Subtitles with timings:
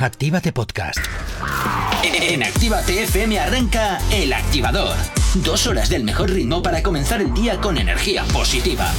[0.00, 1.00] Actívate Podcast.
[2.04, 4.94] En Actívate FM arranca El Activador.
[5.34, 8.92] Dos horas del mejor ritmo para comenzar el día con energía positiva.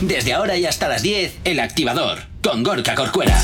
[0.00, 3.36] Desde ahora y hasta las 10, El Activador, con Gorka Corcuera.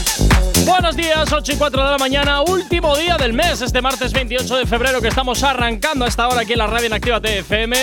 [0.65, 4.59] Buenos días, 8 y 4 de la mañana, último día del mes, este martes 28
[4.59, 7.77] de febrero que estamos arrancando a esta hora aquí en la radio en Actívate FM.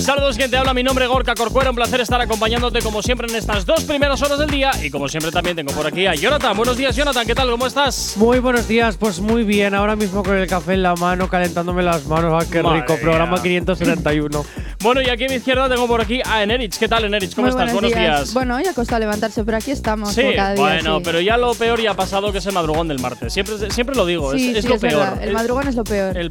[0.00, 3.28] Saludos, quien te habla, mi nombre es Gorka Corcuera, un placer estar acompañándote como siempre
[3.28, 6.14] en estas dos primeras horas del día y como siempre también tengo por aquí a
[6.14, 6.56] Jonathan.
[6.56, 7.50] Buenos días, Jonathan, ¿qué tal?
[7.50, 8.14] ¿Cómo estás?
[8.16, 11.82] Muy buenos días, pues muy bien, ahora mismo con el café en la mano, calentándome
[11.82, 12.94] las manos, ¡ah, qué Madre rico!
[12.94, 13.02] mía.
[13.02, 14.44] Programa 571.
[14.82, 16.78] Bueno, y aquí a mi izquierda tengo por aquí a Enerich.
[16.78, 17.34] ¿Qué tal, Enerich?
[17.34, 17.70] ¿Cómo Muy estás?
[17.70, 18.32] Buenos días.
[18.32, 20.14] Bueno, ya costó levantarse, pero aquí estamos.
[20.14, 21.02] Sí, como cada día, bueno, sí.
[21.04, 23.30] pero ya lo peor ya ha pasado que es el madrugón del martes.
[23.30, 25.00] Siempre, siempre lo digo, Sí, es, lo es peor.
[25.00, 26.16] verdad, El madrugón es lo peor.
[26.16, 26.30] El-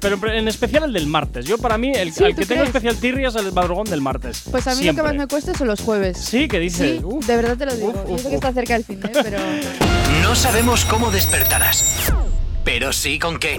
[0.00, 1.44] pero en especial el del martes.
[1.44, 4.00] Yo para mí, el, Sí, al ¿tú que tengo especial tirria es el madrugón del
[4.00, 4.42] martes.
[4.50, 5.02] pues a mí Siempre.
[5.02, 6.16] lo que más me cuesta son los jueves.
[6.18, 6.98] Sí, que dice.
[6.98, 7.88] Sí, uf, de verdad te lo digo.
[7.88, 9.10] uf, Yo uf, sé que está cerca del fin, ¿eh?
[9.22, 9.38] pero.
[10.22, 12.12] No sabemos cómo despertarás,
[12.62, 13.56] pero sí con qué.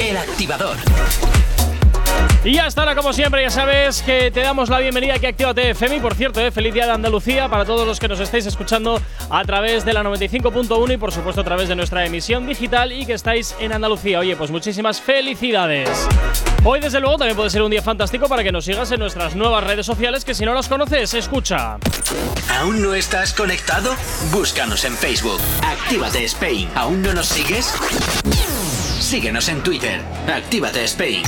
[0.00, 0.76] El Activador.
[2.44, 5.70] Y ya estará como siempre, ya sabes que te damos la bienvenida aquí a Actívate
[5.70, 5.96] FM.
[5.96, 9.00] Y por cierto, eh, feliz día de Andalucía para todos los que nos estáis escuchando
[9.30, 13.06] a través de la 95.1 y por supuesto a través de nuestra emisión digital y
[13.06, 14.18] que estáis en Andalucía.
[14.18, 15.88] Oye, pues muchísimas felicidades.
[16.64, 19.34] Hoy, desde luego, también puede ser un día fantástico para que nos sigas en nuestras
[19.34, 21.78] nuevas redes sociales, que si no las conoces, escucha.
[22.60, 23.94] ¿Aún no estás conectado?
[24.30, 25.40] Búscanos en Facebook.
[25.62, 26.68] Actívate Spain.
[26.74, 27.74] ¿Aún no nos sigues?
[29.00, 30.02] Síguenos en Twitter.
[30.28, 31.22] Actívate Spain.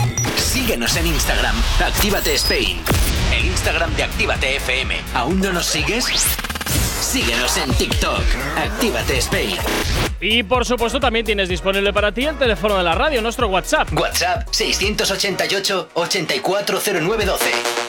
[0.57, 1.55] Síguenos en Instagram.
[1.85, 2.79] Actívate Spain.
[3.31, 4.97] El Instagram de Actívate FM.
[5.12, 6.07] ¿Aún no nos sigues?
[6.99, 8.23] Síguenos en TikTok.
[8.57, 9.59] Actívate Spain.
[10.19, 13.93] Y por supuesto, también tienes disponible para ti el teléfono de la radio, nuestro WhatsApp.
[13.93, 17.86] WhatsApp 688 840912.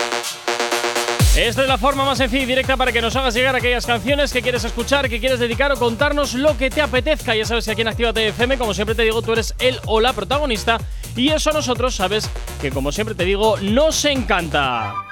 [1.37, 4.33] Esta es la forma más sencilla y directa para que nos hagas llegar aquellas canciones
[4.33, 7.35] que quieres escuchar, que quieres dedicar o contarnos lo que te apetezca.
[7.35, 10.01] Ya sabes que aquí en Actívate FM, como siempre te digo, tú eres el o
[10.01, 10.79] la protagonista.
[11.15, 12.27] Y eso a nosotros, sabes
[12.59, 15.06] que como siempre te digo, nos encanta.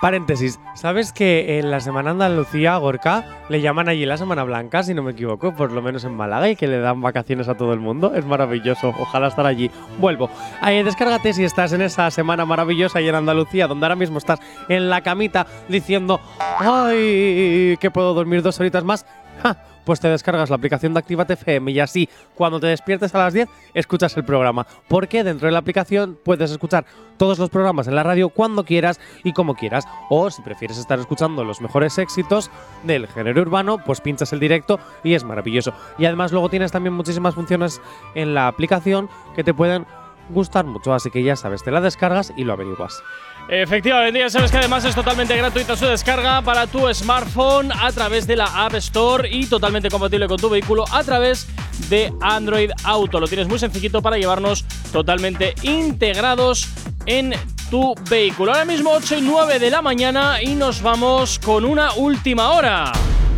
[0.00, 4.94] Paréntesis, ¿sabes que en la Semana Andalucía, Gorka, le llaman allí la Semana Blanca, si
[4.94, 7.74] no me equivoco, por lo menos en Málaga, y que le dan vacaciones a todo
[7.74, 8.14] el mundo?
[8.14, 9.70] Es maravilloso, ojalá estar allí.
[9.98, 10.30] Vuelvo.
[10.66, 14.40] Eh, descárgate si estás en esa semana maravillosa y en Andalucía, donde ahora mismo estás
[14.70, 16.18] en la camita diciendo,
[16.58, 17.76] ¡ay!
[17.78, 19.04] que puedo dormir dos horitas más.
[19.42, 19.69] ¡Ja!
[19.84, 23.34] Pues te descargas la aplicación de Actívate FM y así, cuando te despiertes a las
[23.34, 24.66] 10, escuchas el programa.
[24.88, 26.84] Porque dentro de la aplicación puedes escuchar
[27.16, 29.86] todos los programas en la radio cuando quieras y como quieras.
[30.08, 32.50] O si prefieres estar escuchando los mejores éxitos
[32.82, 35.74] del género urbano, pues pinchas el directo y es maravilloso.
[35.98, 37.80] Y además luego tienes también muchísimas funciones
[38.14, 39.86] en la aplicación que te pueden
[40.28, 40.92] gustar mucho.
[40.92, 43.02] Así que ya sabes, te la descargas y lo averiguas.
[43.48, 48.26] Efectivamente, ya sabes que además es totalmente gratuita su descarga para tu smartphone a través
[48.26, 51.48] de la App Store y totalmente compatible con tu vehículo a través
[51.88, 53.18] de Android Auto.
[53.18, 56.68] Lo tienes muy sencillito para llevarnos totalmente integrados
[57.06, 57.34] en
[57.70, 58.52] tu vehículo.
[58.52, 62.92] Ahora mismo 8 y 9 de la mañana y nos vamos con una última hora.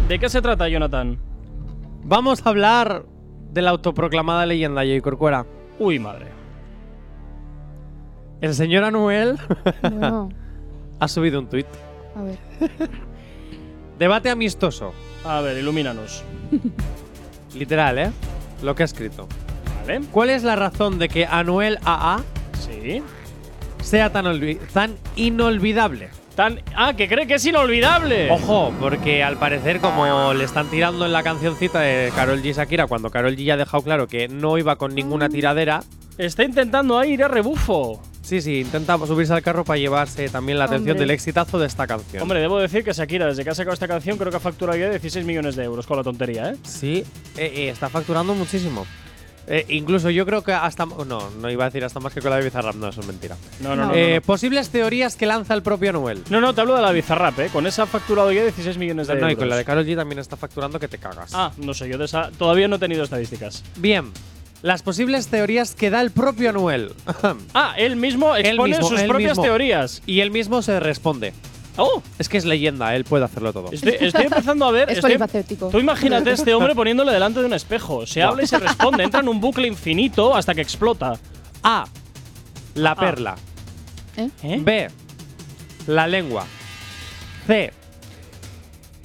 [0.09, 1.19] ¿De qué se trata, Jonathan?
[2.05, 3.05] Vamos a hablar
[3.51, 5.01] de la autoproclamada leyenda J.
[5.01, 5.47] Corcuera.
[5.79, 6.42] Uy, madre.
[8.43, 9.39] El señor Anuel
[9.81, 10.29] Bueno,
[11.01, 11.67] ha subido un tuit.
[12.15, 12.39] a ver.
[13.99, 14.93] Debate amistoso.
[15.25, 16.25] A ver, ilumínanos.
[17.55, 18.11] Literal, ¿eh?
[18.63, 19.29] Lo que ha escrito.
[19.87, 20.01] Vale.
[20.11, 22.21] ¿Cuál es la razón de que Anuel AA
[22.59, 23.03] Sí.
[23.83, 24.25] sea tan,
[24.73, 26.09] tan inolvidable?
[26.35, 28.31] Tan ah, que cree que es inolvidable.
[28.31, 32.53] Ojo, porque al parecer, como le están tirando en la cancioncita de Carol G y
[32.55, 35.83] Shakira, cuando Carol G ya ha dejado claro que no iba con ninguna tiradera,
[36.19, 38.03] Está intentando ahí ir a rebufo.
[38.23, 41.01] Sí, sí, intenta subirse al carro para llevarse también la atención Hombre.
[41.01, 42.23] del exitazo de esta canción.
[42.23, 44.79] Hombre, debo decir que Shakira, desde que ha sacado esta canción, creo que ha facturado
[44.79, 46.57] ya 16 millones de euros con la tontería, ¿eh?
[46.65, 47.05] Sí,
[47.37, 48.87] eh, eh, está facturando muchísimo.
[49.49, 50.87] Eh, incluso yo creo que hasta.
[50.87, 53.07] No, no iba a decir hasta más que con la de Bizarrap, no, eso es
[53.09, 53.37] mentira.
[53.61, 53.83] No, no, no.
[53.83, 53.89] No.
[53.89, 54.23] no, Eh, no.
[54.23, 56.23] Posibles teorías que lanza el propio Anuel.
[56.31, 57.49] No, no, te hablo de la Bizarrap, ¿eh?
[57.53, 59.33] Con esa ha facturado ya 16 millones de No, euros.
[59.33, 61.33] y con la de Carol G también está facturando que te cagas.
[61.35, 63.65] Ah, no sé, yo de esa todavía no he tenido estadísticas.
[63.79, 64.13] Bien,
[64.63, 66.93] las posibles teorías que da el propio Anuel.
[67.55, 69.43] Ah, él mismo expone mismo, sus él propias mismo.
[69.45, 70.03] teorías.
[70.07, 71.33] y él mismo se responde.
[71.77, 73.73] Oh, Es que es leyenda, él puede hacerlo todo.
[73.73, 74.89] estoy, estoy empezando a ver.
[74.91, 75.69] Es estoy- polifacético.
[75.71, 78.07] Tú imagínate a este hombre poniéndole delante de un espejo.
[78.07, 79.03] Se habla y se responde.
[79.05, 81.15] Entra en un bucle infinito hasta que explota.
[81.63, 81.87] A.
[82.75, 83.37] La perla.
[84.17, 84.29] ¿Eh?
[84.43, 84.59] ¿Eh?
[84.63, 84.89] B.
[85.87, 86.45] La lengua.
[87.47, 87.73] C.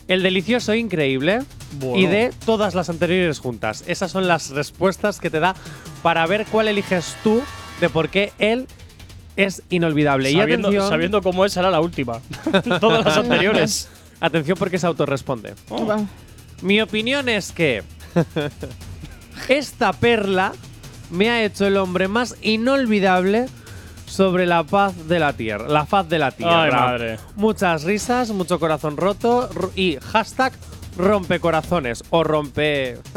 [0.09, 1.39] El delicioso increíble.
[1.73, 1.97] Bueno.
[1.97, 2.31] Y D.
[2.45, 3.83] Todas las anteriores juntas.
[3.87, 5.55] Esas son las respuestas que te da
[6.01, 7.41] para ver cuál eliges tú
[7.81, 8.67] de por qué él
[9.35, 10.31] es inolvidable.
[10.31, 12.21] y Sabiendo, atención, sabiendo cómo es, será la última.
[12.79, 13.89] Todas las anteriores.
[14.19, 15.53] atención porque se autorresponde.
[15.69, 16.05] Oh.
[16.61, 17.83] Mi opinión es que
[19.47, 20.53] esta perla
[21.11, 23.45] me ha hecho el hombre más inolvidable
[24.07, 26.63] sobre la paz de la tierra, la faz de la tierra.
[26.63, 27.19] Ay, madre.
[27.35, 30.53] Muchas risas, mucho corazón roto y hashtag
[30.97, 32.97] rompe corazones o rompe.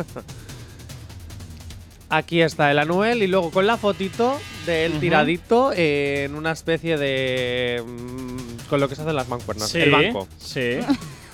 [2.13, 4.37] Aquí está el Anuel y luego con la fotito
[4.67, 7.83] de él tiradito en una especie de.
[7.87, 9.69] mm, con lo que se hacen las mancuernas.
[9.71, 10.27] Sí, El banco.
[10.39, 10.79] sí.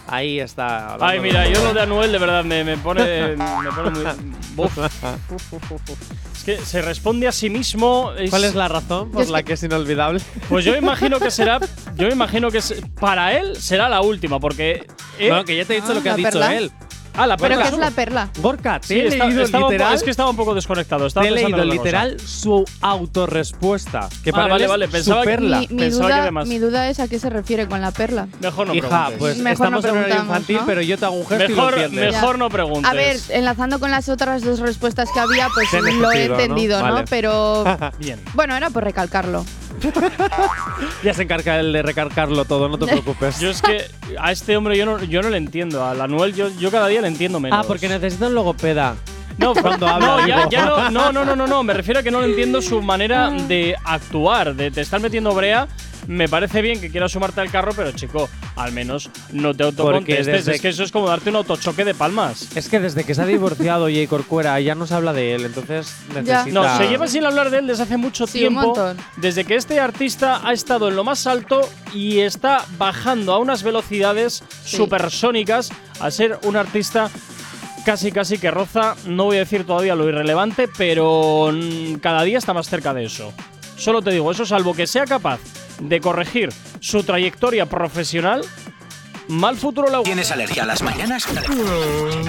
[0.08, 0.96] Ahí está.
[1.00, 4.36] Ay, mira, yo lo de Anuel de verdad me, me pone, me pone muy.
[6.37, 8.11] Es que se responde a sí mismo.
[8.31, 10.20] ¿Cuál es la razón por la que- que es inolvidable?
[10.49, 11.61] Pues yo imagino que será.
[11.97, 14.87] Yo imagino que se- para él será la última, porque.
[15.19, 16.55] eh, No, que ya te he dicho Ah, lo que ha ¿la dicho perla?
[16.55, 16.70] él.
[17.17, 17.85] Ah, la ¿Pero perla qué es solo.
[17.85, 18.29] la perla?
[18.39, 19.95] Gorka, te Sí, he está- leído estaba un po- literal.
[19.95, 21.07] es que estaba un poco desconectado.
[21.07, 24.09] Estaba te he pensando leído literal su autorrespuesta.
[24.23, 25.59] Que Ah, para vale, es vale, pensaba su que- perla.
[25.61, 26.31] Mi, mi Pensaba que
[26.61, 28.29] duda, mi es a qué se refiere con la perla.
[28.41, 29.19] Mejor no Hija, preguntes.
[29.19, 30.67] pues Mejor estamos no en horario infantil, ¿no?
[30.67, 32.13] pero yo te hago un gesto y lo mejor, entiendes.
[32.15, 32.91] mejor no preguntes.
[32.91, 36.95] A ver, enlazando con las otras dos respuestas que había, pues lo he entendido, ¿no?
[36.95, 37.07] Vale.
[37.09, 37.65] Pero
[37.99, 38.21] Bien.
[38.35, 39.45] bueno, era por recalcarlo.
[41.03, 43.39] Ya se encarga él de recargarlo todo, no te preocupes.
[43.41, 43.83] Yo es que
[44.19, 45.85] a este hombre yo no, yo no le entiendo.
[45.85, 47.58] A Anuel yo, yo cada día le entiendo menos.
[47.58, 48.97] ah, porque necesita un logopeda.
[49.38, 52.03] No, Cuando habla, no, ya, ya no, no, no, no, no, no, me refiero a
[52.03, 55.69] que no entiendo su manera de actuar, de te estar metiendo brea.
[56.09, 60.27] Me parece bien que quieras sumarte al carro, pero chico, al menos no te autocontestes.
[60.27, 62.47] desde Es que eso es como darte un autochoque de palmas.
[62.55, 65.44] Es que desde que se ha divorciado Jay Corcuera ya no se habla de él,
[65.47, 66.47] entonces necesita.
[66.47, 68.67] No, se lleva sin hablar de él desde hace mucho Sí, un tiempo.
[68.69, 68.97] montón.
[69.17, 73.65] Desde que este artista ha estado en lo más alto y está bajando a unas
[73.65, 74.77] velocidades Sí.
[74.77, 77.11] supersónicas a ser un artista
[77.87, 81.53] casi casi que roza, no voy a decir todavía lo irrelevante, pero
[82.03, 83.33] cada día está más cerca de eso.
[83.77, 85.38] Solo te digo eso, salvo que sea capaz
[85.79, 88.43] de corregir su trayectoria profesional,
[89.29, 91.29] mal futuro le ¿Tienes alergia a las mañanas?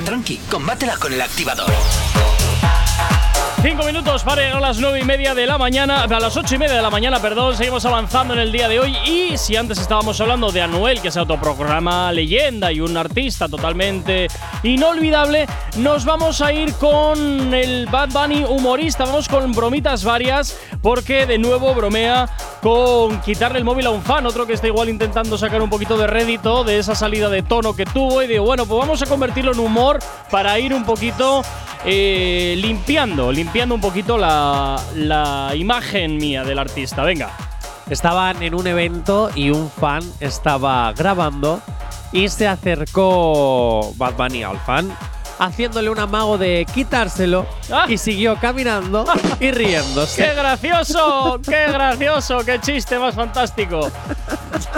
[0.06, 1.72] Tranqui, combátela con el activador.
[3.70, 6.56] Cinco minutos para llegar a las nueve y media de la mañana, a las ocho
[6.56, 7.54] y media de la mañana, perdón.
[7.54, 8.96] Seguimos avanzando en el día de hoy.
[9.06, 14.28] Y si antes estábamos hablando de Anuel, que se autoprograma leyenda y un artista totalmente
[14.64, 19.04] inolvidable, nos vamos a ir con el Bad Bunny humorista.
[19.04, 22.30] Vamos con bromitas varias, porque de nuevo bromea
[22.62, 25.98] con quitarle el móvil a un fan, otro que está igual intentando sacar un poquito
[25.98, 28.24] de rédito de esa salida de tono que tuvo.
[28.24, 30.00] Y digo, bueno, pues vamos a convertirlo en humor
[30.32, 31.44] para ir un poquito
[31.84, 37.04] eh, limpiando, limpiando un poquito la, la imagen mía del artista.
[37.04, 37.32] Venga.
[37.90, 41.62] Estaban en un evento y un fan estaba grabando
[42.12, 44.96] y se acercó Bad Bunny al fan
[45.40, 47.86] haciéndole un amago de quitárselo Ah.
[47.88, 49.06] y siguió caminando
[49.36, 50.34] y ¡Qué riéndose.
[50.34, 51.40] gracioso!
[51.44, 52.40] ¡Qué gracioso!
[52.46, 53.92] ¡Qué chiste más fantástico!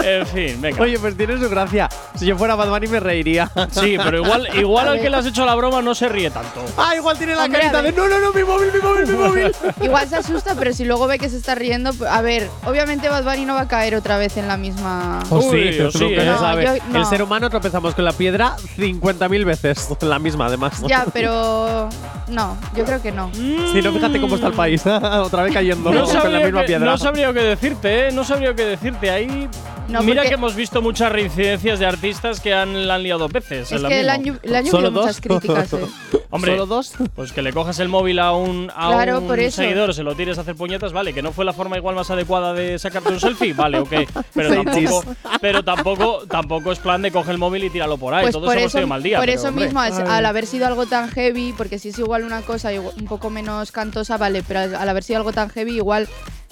[0.04, 0.82] En fin, venga.
[0.82, 1.88] Oye, pues tiene su gracia.
[2.14, 3.50] Si yo fuera Bad Bunny me reiría.
[3.70, 6.30] Sí, pero igual, igual A al que le has hecho la broma no se ríe
[6.30, 6.64] tanto.
[6.76, 9.16] Ah, igual tiene la Hombre, carita de no, no, no, mi móvil, mi móvil, mi
[9.16, 9.52] móvil.
[9.82, 13.24] Igual se asusta, pero si luego ve que se está riendo, a ver, obviamente Bad
[13.24, 15.20] Bunny no va a caer otra vez en la misma.
[15.30, 15.42] Oh, Uy,
[15.72, 16.24] sí, pero sí, tú nunca ¿eh?
[16.24, 17.04] se No, yo- El no.
[17.10, 19.88] ser humano tropezamos con la piedra 50.000 veces.
[20.00, 20.82] La misma, además.
[20.86, 21.88] Ya, pero
[22.28, 23.30] no, yo creo que no.
[23.32, 24.84] Si no, fíjate cómo está el país.
[24.86, 26.90] Otra vez cayendo No con la sabría, misma que, piedra.
[26.90, 28.12] no sabría qué decirte, ¿eh?
[28.12, 29.10] No sabría qué decirte.
[29.10, 29.48] Ahí.
[29.90, 33.32] No, Mira que hemos visto muchas reincidencias de artistas que han, la han liado dos
[33.32, 33.72] veces.
[33.72, 35.02] Es que han, llu- le han ¿Solo dos?
[35.06, 35.78] muchas críticas, eh.
[36.30, 36.92] Hombre, ¿Solo dos?
[37.16, 39.56] Pues que le cojas el móvil a un, a Claro, un por eso.
[39.62, 42.08] seguidor, se lo tires a hacer puñetas, vale, que no fue la forma igual más
[42.10, 43.92] adecuada de sacarte un selfie, vale, ok.
[44.32, 45.04] Pero tampoco,
[45.40, 48.22] pero tampoco, tampoco es plan de coge el móvil y tíralo por ahí.
[48.22, 49.16] Pues Todos por hemos eso, tenido mal día.
[49.18, 49.64] por pero, eso hombre.
[49.64, 52.94] mismo, al, al haber sido algo tan heavy, porque si es igual una cosa igual-
[52.96, 56.08] un poco menos cantosa, vale, pero al, al haber sido algo tan heavy, igual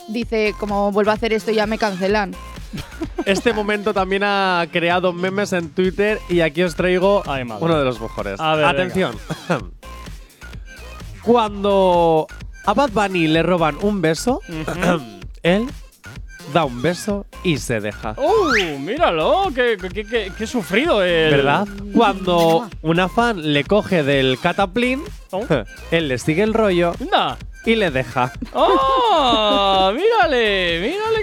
[0.09, 2.35] dice, como vuelvo a hacer esto ya me cancelan.
[3.25, 7.85] Este momento también ha creado memes en Twitter y aquí os traigo Ay, uno de
[7.85, 8.41] los mejores.
[8.41, 9.17] A ver, Atención.
[11.23, 12.27] Cuando
[12.65, 14.41] a Bad Bunny le roban un beso,
[15.43, 15.67] él
[16.55, 18.15] da un beso y se deja.
[18.17, 18.79] ¡Uh!
[18.79, 21.31] Míralo, qué, qué, qué- qué sufrido el.
[21.33, 21.69] ¿Verdad?
[21.95, 25.45] Cuando una fan le coge del cataplín, Oh.
[25.91, 26.95] él le sigue el rollo
[27.67, 28.33] y le deja.
[28.55, 29.93] ¡Oh!
[29.95, 30.81] ¡Mírale!
[30.81, 31.18] ¡Mírale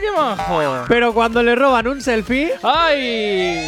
[0.87, 3.59] Pero cuando le roban un selfie, ¡Ay!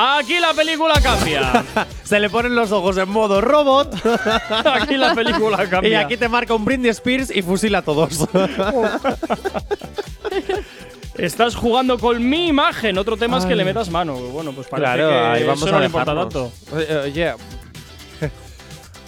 [0.00, 1.64] Aquí la película cambia.
[2.04, 3.96] se le ponen los ojos en modo robot.
[4.64, 6.00] Aquí la película Y cambia.
[6.00, 8.28] aquí te marca un Britney Spears y fusila a todos.
[11.16, 12.96] Estás jugando con mi imagen.
[12.96, 14.14] Otro tema es que le metas mano.
[14.14, 16.32] Bueno, pues parece claro, que ahí vamos eso a no le importa dejarnos.
[16.32, 16.76] tanto.
[16.76, 17.34] Oye, oye.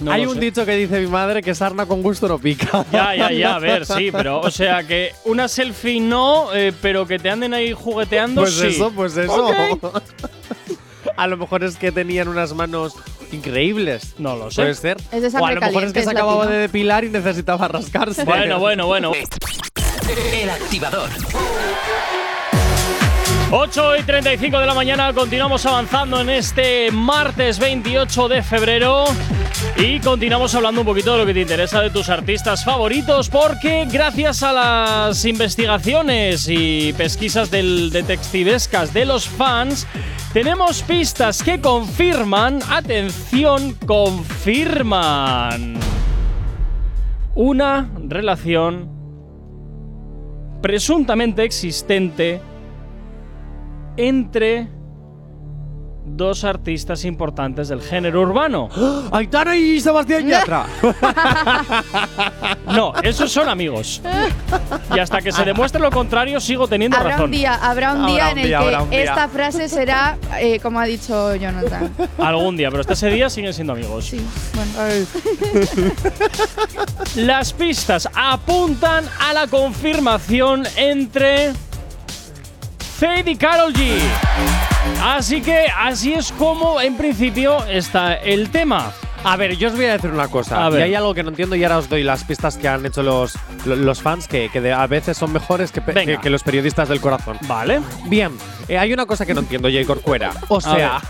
[0.01, 0.41] No Hay un sé.
[0.41, 2.85] dicho que dice mi madre que sarna con gusto no pica.
[2.93, 7.07] Ya, ya, ya, a ver, sí, pero o sea que una selfie no, eh, pero
[7.07, 8.69] que te anden ahí jugueteando, Pues sí.
[8.69, 9.47] eso, pues eso.
[9.83, 10.03] Ok.
[11.17, 12.95] A lo mejor es que tenían unas manos
[13.33, 14.15] increíbles.
[14.19, 14.63] No lo sé.
[14.63, 14.97] Puede ser.
[15.13, 16.55] Es de o a lo mejor es que se es acababa latino.
[16.57, 18.25] de depilar y necesitaba rascarse.
[18.25, 19.13] Bueno, bueno, bueno.
[20.33, 21.09] El activador.
[23.53, 29.07] 8 y 35 de la mañana, continuamos avanzando en este martes 28 de febrero
[29.77, 33.89] y continuamos hablando un poquito de lo que te interesa de tus artistas favoritos porque
[33.91, 39.85] gracias a las investigaciones y pesquisas del detectivescas de los fans
[40.33, 45.75] tenemos pistas que confirman, atención, confirman
[47.35, 48.89] una relación
[50.63, 52.41] presuntamente existente
[54.09, 54.69] entre
[56.17, 58.69] dos artistas importantes del género urbano.
[59.13, 60.67] Aitana y Sebastián Yatra.
[62.67, 64.01] No, esos son amigos.
[64.95, 67.25] Y hasta que se demuestre lo contrario, sigo teniendo Habrá razón.
[67.27, 70.85] un día, habrá un día en el día, que esta frase será, eh, como ha
[70.85, 71.93] dicho Jonathan.
[72.19, 74.05] Algún día, pero hasta ese día siguen siendo amigos.
[74.07, 74.73] Sí, bueno.
[77.17, 81.53] Las pistas apuntan a la confirmación entre
[83.01, 83.99] Fade y Carol G.
[85.03, 88.93] Así que así es como en principio está el tema.
[89.23, 90.65] A ver, yo os voy a decir una cosa.
[90.65, 90.81] A ver.
[90.81, 93.03] Y hay algo que no entiendo y ahora os doy las pistas que han hecho
[93.03, 93.35] los,
[93.67, 96.13] lo- los fans, que, que de- a veces son mejores que, pe- Venga.
[96.17, 97.37] que- que los periodistas del corazón.
[97.43, 97.81] ¿Vale?
[98.07, 98.33] Bien,
[98.69, 99.85] eh, hay una cosa que no entiendo, J.
[99.87, 100.31] Corcuera.
[100.49, 101.01] O sea,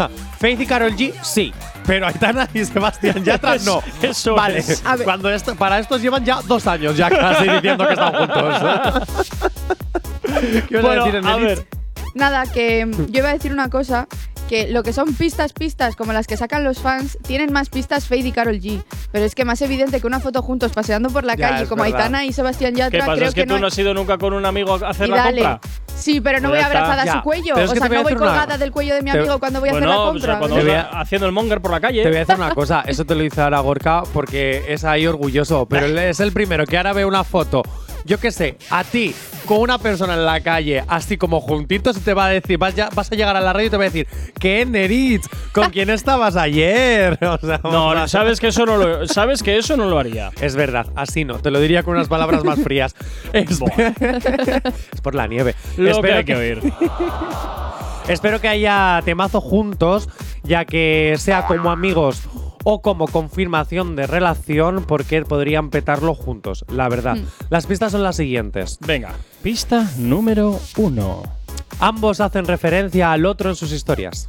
[0.41, 1.53] Faith y Carol G, sí.
[1.87, 3.81] Pero Aitana y Sebastián Yatra, no.
[4.03, 4.85] Eso vale, es.
[4.85, 5.05] A ver.
[5.05, 8.55] cuando esto, para estos llevan ya dos años ya casi diciendo que están juntos.
[10.31, 11.67] ¿Qué ibas Bueno, a decir, a ver.
[12.15, 14.07] Nada, que mm, yo iba a decir una cosa,
[14.49, 18.07] que lo que son pistas, pistas, como las que sacan los fans, tienen más pistas
[18.07, 18.83] Fade y Carol G.
[19.13, 21.83] Pero es que más evidente que una foto juntos paseando por la Ya, calle, como
[21.85, 22.01] verdad.
[22.01, 23.13] Aitana y Sebastián ¿Qué Yatra, pasa?
[23.15, 25.07] creo ¿Es que, que, tú no no has ido nunca con un amigo a hacer
[25.07, 25.43] y la dale.
[25.43, 25.61] compra?
[25.97, 27.55] Sí, pero no Pues voy abrazada a su cuello.
[27.55, 29.69] pero O sea, no voy una- colgada del cuello de mi te- amigo cuando voy
[29.69, 30.25] a hacer la o compra.
[30.27, 32.03] sea, cuando Te voy a- haciendo el monger por la calle.
[32.03, 35.07] Te voy a decir una cosa, eso te lo dice ahora Gorka porque es ahí
[35.07, 37.63] orgulloso, pero él es el primero que ahora ve una foto,
[38.05, 39.15] yo qué sé, a ti
[39.51, 42.73] con una persona en la calle, así como juntitos, y te va a decir, vas,
[42.77, 44.07] ya- vas a llegar a la radio y te va a decir,
[44.39, 45.27] ¿qué Neritz?
[45.53, 47.19] ¿Con quién estabas ayer?
[47.27, 50.31] O sea, No, no, sabes que eso no lo, sabes que eso no lo haría.
[50.41, 52.95] Es verdad, así no, te lo diría con unas palabras más frías.
[53.33, 53.61] Es,
[54.93, 55.57] es por la nieve.
[55.77, 56.73] Lo que Espero hay que oír.
[58.07, 60.09] Espero que haya temazo juntos,
[60.45, 62.23] ya que sea como amigos
[62.65, 67.17] o como confirmación de relación, porque podrían petarlo juntos, la verdad.
[67.17, 67.25] Mm.
[67.51, 68.79] Las pistas son las siguientes.
[68.87, 69.13] Venga,
[69.43, 71.23] pista número uno.
[71.79, 74.29] Ambos hacen referencia al otro en sus historias.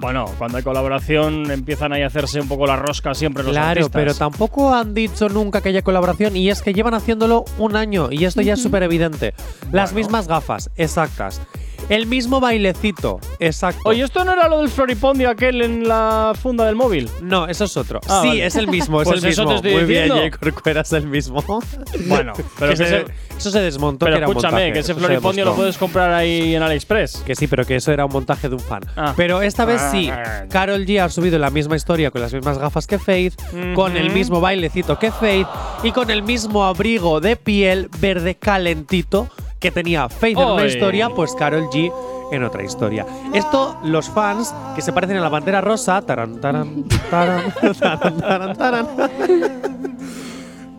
[0.00, 3.68] Bueno, cuando hay colaboración empiezan ahí a hacerse un poco la rosca siempre los claro,
[3.68, 3.92] artistas.
[3.92, 8.08] pero tampoco han dicho nunca que haya colaboración y es que llevan haciéndolo un año
[8.10, 9.34] y esto ya es súper evidente.
[9.70, 10.06] Las Bueno.
[10.06, 11.40] mismas gafas, exactas.
[11.88, 13.82] El mismo bailecito, exacto.
[13.84, 17.10] Oye, ¿esto no era lo del floripondio aquel en la funda del móvil?
[17.20, 18.00] No, eso es otro.
[18.08, 18.46] Ah, sí, vale.
[18.46, 19.60] es el mismo, es Pues el eso mismo.
[19.60, 21.42] te estoy Muy bien, Corcuera es el mismo.
[22.06, 23.06] Bueno, pero Que que se- se-
[23.38, 24.06] eso se desmontó.
[24.06, 27.22] Pero que era un escúchame, montaje, que ese floripondio lo puedes comprar ahí en AliExpress.
[27.26, 28.82] Que sí, pero que eso era un montaje de un fan.
[28.96, 29.12] Ah.
[29.16, 30.44] Pero esta vez sí, Ah.
[30.50, 33.34] Carol G ha subido la misma historia con las mismas gafas que Faith,
[33.74, 35.46] con el mismo bailecito que Faith
[35.82, 39.28] y con el mismo abrigo de piel verde calentito
[39.64, 41.90] que tenía Faith en una historia, pues Carol G
[42.30, 43.06] en otra historia.
[43.32, 47.44] Esto, los fans que se parecen a la bandera rosa, taran, taran, taran,
[47.80, 48.86] taran, taran, taran,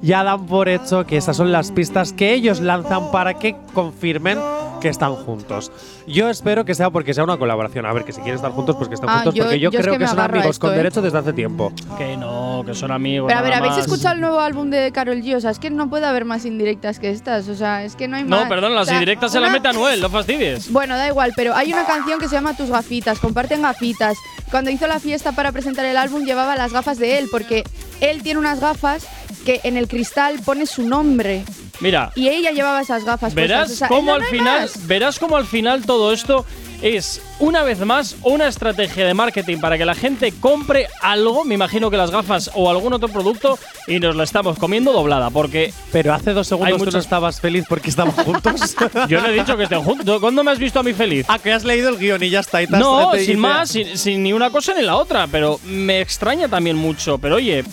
[0.06, 4.38] ya dan por hecho que esas son las pistas que ellos lanzan para que confirmen
[4.82, 5.72] que están juntos.
[6.06, 7.88] Yo espero que sea porque sea una colaboración.
[7.88, 9.72] A ver, que si quieren estar juntos, pues que estén Ah, juntos, yo- porque yo,
[9.72, 10.78] yo es creo que que, me son amigos esto, con ¿eh?
[10.78, 11.72] derecho desde hace tiempo.
[11.98, 13.28] Que no, que son amigos.
[13.28, 13.86] Pero a ver, nada ¿habéis más.
[13.88, 15.36] escuchado el nuevo álbum de Carol G?
[15.36, 17.48] O sea, es que no puede haber más indirectas que estas.
[17.48, 18.44] O sea, es que no hay más.
[18.44, 20.72] No, perdón, las O sea, indirectas se las una- mete Anuel, no fastidies.
[20.72, 24.18] Bueno, da igual, pero hay una canción que se llama Tus gafitas, comparten gafitas.
[24.52, 27.64] Cuando hizo la fiesta para presentar el álbum llevaba las gafas de él, porque
[28.02, 29.08] él tiene unas gafas
[29.46, 31.44] que en el cristal pone su nombre.
[31.80, 33.34] Mira, Y ella llevaba esas gafas.
[33.34, 33.72] verás.
[33.72, 34.88] O sea, cómo no, al final, más.
[34.88, 36.46] verás cómo al final todo esto
[36.82, 41.56] es una vez más una estrategia de marketing para que la gente compre algo, me
[41.56, 45.74] imagino que las gafas o algún otro producto y nos la estamos comiendo doblada, porque
[45.92, 48.76] Pero hace dos segundos tú no estabas feliz porque estaban juntos.
[49.10, 50.20] yo no he dicho que estén juntos.
[50.20, 51.26] ¿Cuándo me has visto a mí feliz?
[51.30, 52.62] ah, que has leído el guion y ya está.
[52.64, 56.02] y No, sin dice- más, sin, sin ni una cosa ni la otra, pero me
[56.02, 57.18] extraña también mucho.
[57.18, 57.64] Pero oye,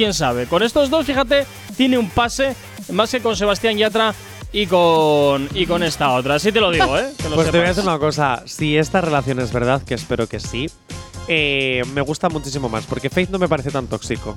[0.00, 0.46] quién sabe.
[0.46, 2.54] Con estos dos, fíjate, tiene un pase
[2.92, 4.14] más que con Sebastián Yatra
[4.52, 6.36] y con, y con esta otra.
[6.36, 7.12] Así te lo digo, ¿eh?
[7.18, 8.42] Que lo Pues te voy a decir una cosa.
[8.46, 10.70] Si esta relación es verdad, que espero que sí,
[11.28, 12.86] eh, me gusta muchísimo más.
[12.86, 14.36] Porque Faith no me parece tan tóxico.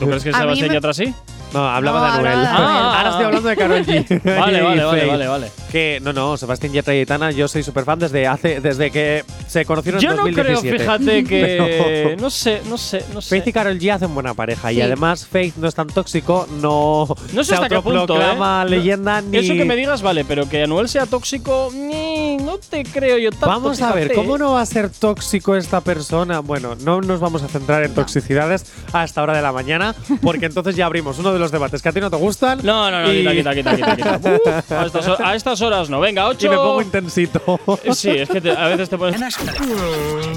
[0.00, 1.14] ¿Tú crees que Sebastián me- Yatra sí?
[1.52, 2.46] No, hablaba No, de Anuel.
[2.46, 2.94] hablaba de Anuel.
[2.96, 4.22] Ahora estoy hablando de Karol G.
[4.40, 5.10] Vale, Y vale, vale, Faith.
[5.10, 5.50] vale, vale.
[5.70, 9.24] Que no, no, Sebastián Yatra y Aitana, yo soy súper fan desde hace, desde que
[9.48, 10.78] se conocieron Yo en no creo, 2017.
[10.78, 12.16] fíjate, que.
[12.20, 13.28] No sé, no sé, no sé.
[13.30, 14.82] Faith y Karol G hacen buena pareja y Sí.
[14.82, 18.70] además Faith no es tan tóxico, no, No sé se hasta qué punto, autoproclama ¿eh?
[18.70, 22.84] leyenda ni Eso que me digas, vale, pero que Anuel sea tóxico, ni- no te
[22.84, 23.46] creo yo tanto.
[23.46, 24.38] Vamos a ver, fíjate, ¿cómo ¿eh?
[24.38, 26.38] no va a ser tóxico esta persona?
[26.40, 30.46] Bueno, no nos vamos a centrar en toxicidades a esta hora de la mañana, porque
[30.46, 32.60] entonces ya abrimos uno de los debates que a ti no te gustan.
[32.62, 34.18] No, no, no, y- quita, quita, quita, quita.
[34.18, 34.40] quita.
[34.44, 36.00] Uf, a, estas, ho- a estas horas no.
[36.00, 36.46] Venga, ocho.
[36.46, 37.60] Y me pongo intensito.
[37.94, 39.20] Sí, es que te- a veces te pones.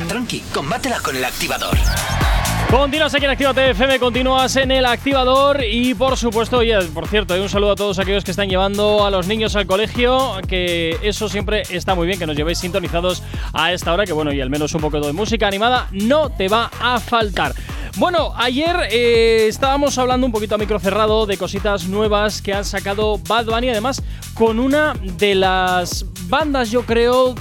[0.07, 1.75] Tranqui, combátela con el activador.
[2.69, 7.33] Continúas aquí en Actívate FM, continúas en el activador y por supuesto, oye, por cierto,
[7.33, 10.97] eh, un saludo a todos aquellos que están llevando a los niños al colegio, que
[11.01, 14.41] eso siempre está muy bien, que nos llevéis sintonizados a esta hora, que bueno, y
[14.41, 17.53] al menos un poco de música animada no te va a faltar.
[17.95, 22.65] Bueno, ayer eh, estábamos hablando un poquito a micro cerrado de cositas nuevas que han
[22.65, 27.33] sacado Bad Bunny, además con una de las bandas, yo creo,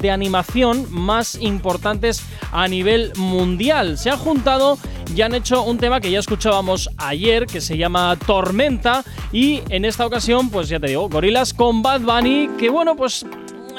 [0.00, 3.98] de animación más importantes a nivel mundial.
[3.98, 4.78] Se han juntado
[5.14, 9.84] y han hecho un tema que ya escuchábamos ayer, que se llama Tormenta, y en
[9.84, 13.24] esta ocasión, pues ya te digo, Gorilas con Bad Bunny, que bueno, pues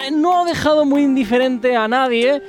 [0.01, 2.41] eh, no ha dejado muy indiferente a nadie.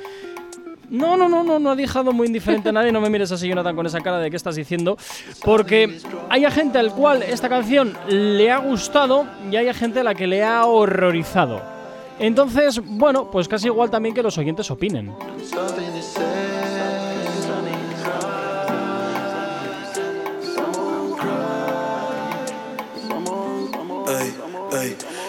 [0.89, 2.91] No, no, no, no, no ha dejado muy indiferente a nadie.
[2.91, 4.97] No me mires así, Jonathan, con esa cara de qué estás diciendo.
[5.43, 10.13] Porque hay gente al cual esta canción le ha gustado y hay gente a la
[10.13, 11.74] que le ha horrorizado.
[12.19, 15.13] Entonces, bueno, pues casi igual también que los oyentes opinen.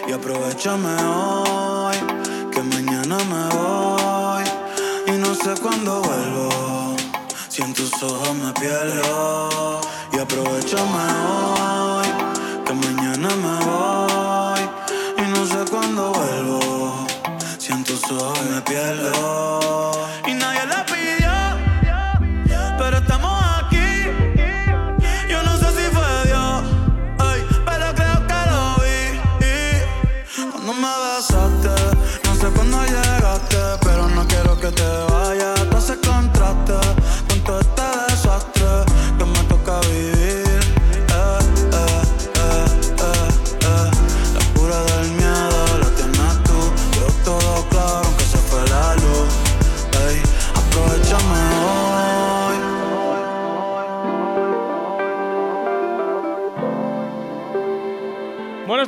[0.07, 1.97] Y aprovechame hoy,
[2.51, 4.43] que mañana me voy
[5.07, 6.95] y no sé cuándo vuelvo.
[7.49, 9.81] Si en tus ojos me pierdo
[10.13, 12.07] y aprovechame hoy,
[12.65, 13.66] que mañana me voy
[18.07, 19.76] tus ojos me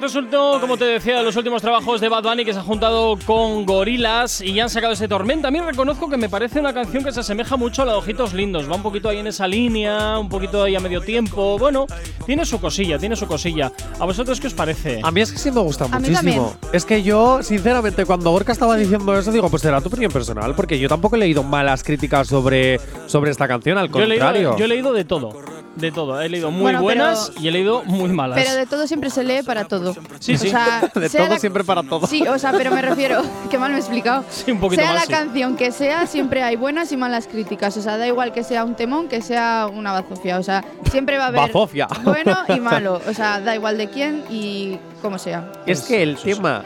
[0.09, 2.51] Bueno, esto es último, como te decía, de los últimos trabajos de Bad Bunny que
[2.51, 5.49] se ha juntado con Gorilas y ya han sacado ese Tormenta.
[5.49, 7.99] A mí reconozco que me parece una canción que se asemeja mucho a la de
[7.99, 8.69] Ojitos Lindos.
[8.69, 11.59] Va un poquito ahí en esa línea, un poquito ahí a medio tiempo.
[11.59, 11.85] Bueno,
[12.25, 13.71] tiene su cosilla, tiene su cosilla.
[13.99, 14.99] ¿A vosotros qué os parece?
[15.03, 16.55] A mí es que sí me gusta A muchísimo.
[16.73, 20.55] Es que yo, sinceramente, cuando Gorka estaba diciendo eso, digo, pues será tu opinión personal,
[20.55, 24.25] porque yo tampoco he leído malas críticas sobre, sobre esta canción, al Yo he, leído,
[24.25, 24.57] contrario.
[24.57, 25.58] yo he leído de todo.
[25.75, 26.19] De todo.
[26.19, 28.37] He leído muy Bueno, pero- buenas y he leído muy malas.
[28.41, 29.93] Pero de todo siempre se lee para todo.
[30.19, 30.47] Sí, sí.
[30.47, 32.05] O sea, De sea todo la- siempre para todo.
[32.07, 34.23] Sí, o sea, pero me refiero, que mal me he explicado.
[34.29, 35.07] Sí, un poquito sea la sí.
[35.11, 37.77] canción que sea, siempre hay buenas y malas críticas.
[37.77, 40.37] O sea, da igual que sea un temón, que sea una bazofia.
[40.39, 41.87] O sea, siempre va a haber Bazofia.
[42.03, 42.99] bueno y malo.
[43.07, 45.51] O sea, da igual de quién y cómo sea.
[45.65, 46.65] Es que el tema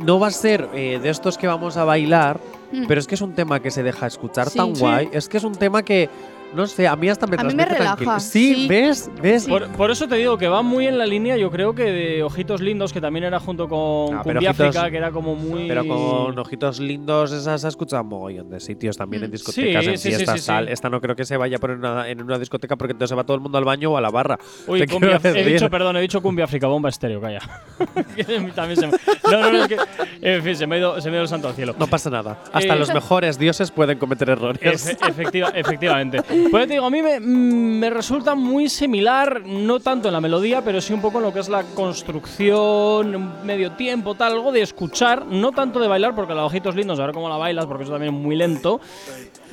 [0.00, 2.38] no va a ser eh, de estos que vamos a bailar,
[2.72, 2.86] Mm.
[2.88, 4.58] pero es que es un tema que se deja escuchar Sí.
[4.58, 4.80] tan Sí.
[4.80, 5.08] guay.
[5.12, 6.10] Es que es un tema que,
[6.54, 8.68] no sé, a mí hasta me A mí me transmite relaja, tranquil- Sí, sí.
[8.68, 9.10] ¿ves?
[9.20, 9.46] ¿Ves?
[9.46, 12.22] Por, por eso te digo que va muy en la línea, yo creo que de
[12.22, 15.34] Ojitos Lindos, que también era junto con Ah, pero Cumbia Ojitos- África, que era como
[15.34, 15.68] muy.
[15.68, 19.32] Pero con ojitos lindos, esa se ha escuchado mogollón de sitios también en Mm.
[19.32, 20.68] discotecas, Sí, en sí, sí, fiestas, sí, tal.
[20.68, 23.16] Esta no creo que se vaya a poner una- en una discoteca porque entonces se
[23.16, 24.38] va todo el mundo al baño o a la barra.
[24.66, 25.52] Uy, Te cumbia, quiero he decir.
[25.54, 27.40] dicho, perdón, he dicho Cumbia África, bomba estéreo, calla.
[28.16, 28.92] Que También se me,
[29.30, 29.76] no, no, no, es que.
[30.22, 31.74] En fin, se me ha ido, se me ha ido el santo al cielo.
[31.78, 32.38] No pasa nada.
[32.52, 34.60] Hasta Eh, los mejores dioses pueden cometer errores.
[34.62, 36.18] Efe- efectiva- efectivamente.
[36.50, 40.20] Pues te digo, a mí me, mm, me resulta muy similar, no tanto en la
[40.20, 44.52] melodía, pero sí un poco en lo que es la construcción, medio tiempo, tal, algo
[44.52, 47.66] de escuchar, no tanto de bailar, porque la ojitos lindos, a ver cómo la bailas,
[47.66, 48.80] porque eso también es muy lento.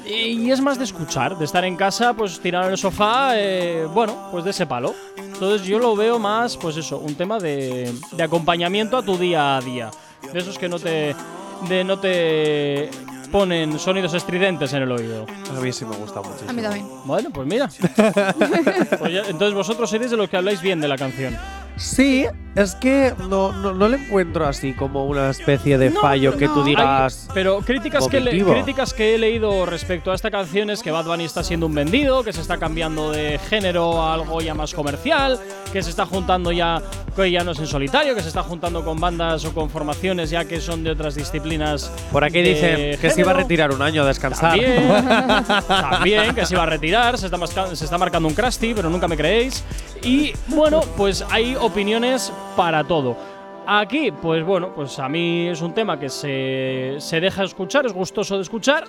[0.06, 3.86] Y es más de escuchar, de estar en casa, pues tirado en el sofá, eh,
[3.94, 4.96] bueno, pues de ese palo.
[5.16, 9.58] Entonces yo lo veo más, pues eso, un tema de, de acompañamiento a tu día
[9.58, 9.92] a día.
[10.34, 11.16] De esos que no te,
[11.70, 12.90] de no te
[13.32, 15.26] ponen sonidos estridentes en el oído.
[15.50, 16.50] A mí sí me gusta muchísimo.
[16.50, 16.86] A mí también.
[17.06, 17.70] Bueno, pues mira.
[19.00, 21.38] Pues ya- entonces vosotros seréis de los que habláis bien de la canción.
[21.78, 26.38] Sí, es que no, no, no le encuentro así como una especie de No, fallo
[26.38, 26.64] que tú no.
[26.66, 27.26] digas.
[27.30, 30.92] Hay- pero críticas que, le- críticas que he leído respecto a esta canción es que
[30.92, 34.54] Bad Bunny está siendo un vendido, que se está cambiando de género a algo ya
[34.54, 35.40] más comercial,
[35.72, 36.82] que se está juntando ya,
[37.16, 40.30] que ya no es en solitario, que se está juntando con bandas o con formaciones
[40.30, 41.90] ya que son de otras disciplinas.
[42.12, 44.52] Por aquí dicen que se iba a retirar un año a descansar.
[44.60, 44.88] También,
[45.68, 49.08] también, que se iba a retirar, se está, se está marcando un crusty, pero nunca
[49.08, 49.64] me creéis.
[50.04, 53.16] Y bueno, pues hay opiniones para todo.
[53.68, 57.94] Aquí, pues bueno, pues a mí es un tema que se, se deja escuchar, es
[57.94, 58.86] gustoso de escuchar.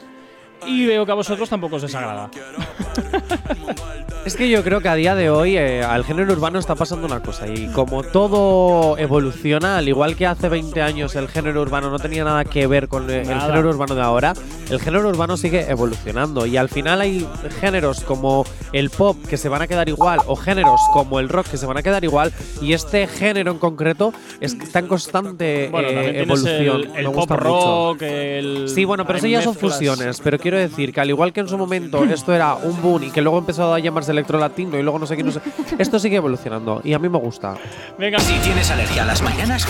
[0.66, 2.30] Y veo que a vosotros tampoco os desagrada.
[4.24, 7.08] Es que yo creo que a día de hoy eh, al género urbano está pasando
[7.08, 11.90] una cosa y como todo evoluciona, al igual que hace 20 años el género urbano
[11.90, 13.48] no tenía nada que ver con eh, el Nada.
[13.48, 14.32] género urbano de ahora,
[14.70, 17.26] el género urbano sigue evolucionando y al final hay
[17.60, 21.48] géneros como el pop que se van a quedar igual o géneros como el rock
[21.48, 25.68] que se van a quedar igual y este género en concreto es- está en constante
[25.72, 26.80] Bueno, eh, evolución.
[26.82, 27.48] el, Me el pop gusta mucho.
[27.94, 28.68] rock, el.
[28.68, 30.20] Sí, bueno, pero eso ya son fusiones.
[30.22, 33.10] Pero quiero decir que al igual que en su momento esto era un boom y
[33.10, 35.40] que luego empezó a llamarse electrolatino y luego no sé qué, no sé.
[35.78, 37.54] Esto sigue evolucionando y a mí me gusta.
[37.98, 39.66] Venga, Si tienes alergia a las mañanas,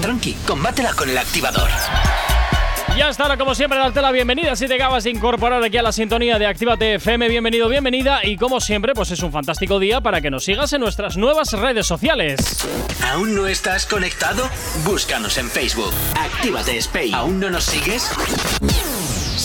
[0.00, 1.68] tranqui, combátela con el activador.
[2.96, 5.82] Ya está, ahora como siempre, darte la bienvenida si te acabas de incorporar aquí a
[5.82, 7.28] la sintonía de Actívate FM.
[7.28, 8.20] Bienvenido, bienvenida.
[8.24, 11.52] Y como siempre, pues es un fantástico día para que nos sigas en nuestras nuevas
[11.52, 12.66] redes sociales.
[13.10, 14.42] ¿Aún no estás conectado?
[14.84, 15.92] Búscanos en Facebook.
[16.18, 17.14] Actívate Spain.
[17.14, 18.10] ¿Aún no nos sigues?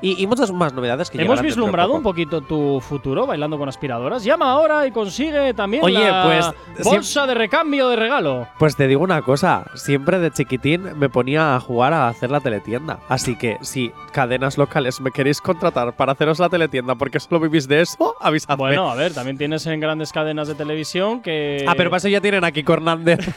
[0.00, 4.24] Y, y muchas más novedades que Hemos vislumbrado un poquito tu futuro bailando con aspiradoras.
[4.24, 8.48] Llama ahora y consigue también Oye, la pues, bolsa de recambio de regalo.
[8.58, 12.40] Pues te digo una cosa, siempre de chiquitín me ponía a jugar a hacer la
[12.40, 13.00] teletienda.
[13.08, 17.68] Así que si cadenas locales me queréis contratar para haceros la teletienda porque solo vivís
[17.68, 18.56] de eso, avisadme.
[18.56, 21.64] Bueno, a ver, también tienes en grandes cadenas de televisión que.
[21.66, 23.24] Ah, pero para eso ya tienen aquí Cornander.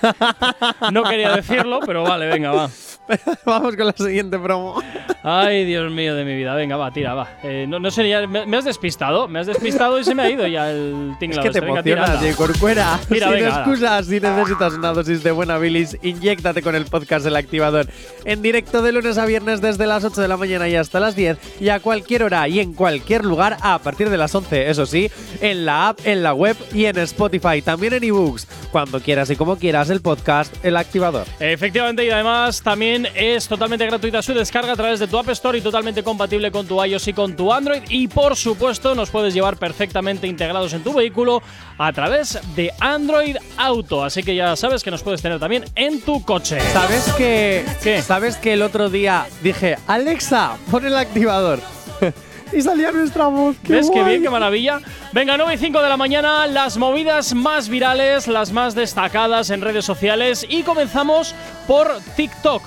[0.91, 2.69] No quería decirlo, pero vale, venga, va.
[3.45, 4.81] Vamos con la siguiente promo.
[5.29, 6.55] Ay, Dios mío de mi vida.
[6.55, 7.27] Venga, va, tira, va.
[7.43, 9.27] Eh, no, no sé, ya me, me has despistado.
[9.27, 11.43] Me has despistado y se me ha ido ya el Es tinglado.
[11.43, 11.59] que te.
[11.59, 12.23] Venga, tira, emocionas.
[12.25, 12.37] J.
[12.37, 12.99] Corcuera.
[13.09, 17.25] Mira, Sin venga, excusas, si necesitas una dosis de buena bilis, inyéctate con el podcast
[17.25, 17.87] El Activador.
[18.23, 21.15] En directo de lunes a viernes desde las 8 de la mañana y hasta las
[21.17, 24.85] 10 y a cualquier hora y en cualquier lugar a partir de las 11, eso
[24.85, 25.11] sí,
[25.41, 28.47] en la app, en la web y en Spotify, también en ebooks.
[28.71, 31.25] Cuando quieras y como quieras el podcast El Activador.
[31.39, 35.57] Efectivamente, y además también es totalmente gratuita su descarga a través de tu App Store
[35.57, 37.83] y totalmente compatible con tu iOS y con tu Android.
[37.89, 41.41] Y por supuesto, nos puedes llevar perfectamente integrados en tu vehículo
[41.77, 44.03] a través de Android Auto.
[44.03, 46.59] Así que ya sabes que nos puedes tener también en tu coche.
[46.71, 48.01] ¿Sabes que, ¿Qué?
[48.01, 51.59] ¿Sabes que el otro día dije, Alexa, pon el activador?
[52.53, 53.55] y salía nuestra voz.
[53.63, 54.79] ¡Qué ¿Ves qué bien, qué maravilla?
[55.13, 59.61] Venga, 9 y 5 de la mañana, las movidas más virales, las más destacadas en
[59.61, 60.45] redes sociales.
[60.49, 61.33] Y comenzamos
[61.67, 62.63] por TikTok.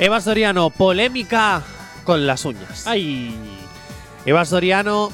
[0.00, 1.62] Eva Soriano, polémica
[2.04, 2.86] con las uñas.
[2.86, 3.34] Ay.
[4.24, 5.12] Eva Soriano,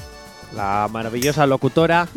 [0.55, 2.07] la maravillosa locutora,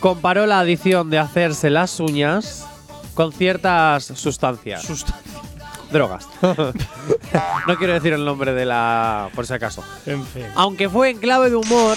[0.00, 2.66] comparó la adición de hacerse las uñas
[3.14, 5.20] con ciertas sustancias, Susta-
[5.92, 6.26] drogas.
[6.42, 9.84] no quiero decir el nombre de la, por si acaso.
[10.04, 10.46] En fin.
[10.56, 11.96] Aunque fue en clave de humor,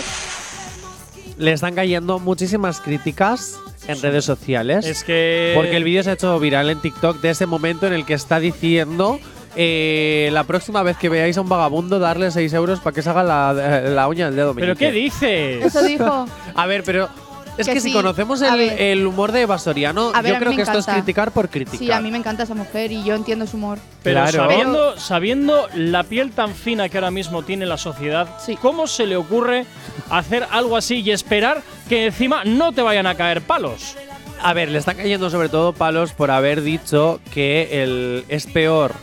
[1.39, 3.55] le están cayendo muchísimas críticas
[3.87, 4.85] en redes sociales.
[4.85, 5.53] Es que.
[5.55, 8.13] Porque el vídeo se ha hecho viral en TikTok de ese momento en el que
[8.13, 9.19] está diciendo
[9.59, 13.09] eh, la próxima vez que veáis a un vagabundo darle 6 euros para que se
[13.09, 15.65] haga la, la uña del dedo ¿Pero qué dices?
[15.65, 16.27] Eso dijo.
[16.55, 17.09] A ver, pero
[17.57, 20.55] Es Que que, si conocemos el, el humor de Eva Soriano, A ver, yo creo
[20.55, 21.79] que esto es criticar por criticar.
[21.79, 23.79] Sí, a mí me encanta esa mujer y yo entiendo su humor.
[24.03, 24.37] Pero Claro.
[24.47, 28.55] sabiendo, sabiendo la piel tan fina que ahora mismo tiene la sociedad, Sí.
[28.61, 29.65] ¿cómo se le ocurre
[30.11, 33.95] hacer algo así y esperar que encima no te vayan a caer palos?
[34.43, 38.93] A ver, le están cayendo sobre todo palos por haber dicho que el, es peor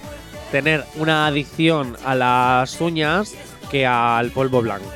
[0.55, 3.35] tener una adicción a las uñas
[3.73, 4.87] que al polvo blanco.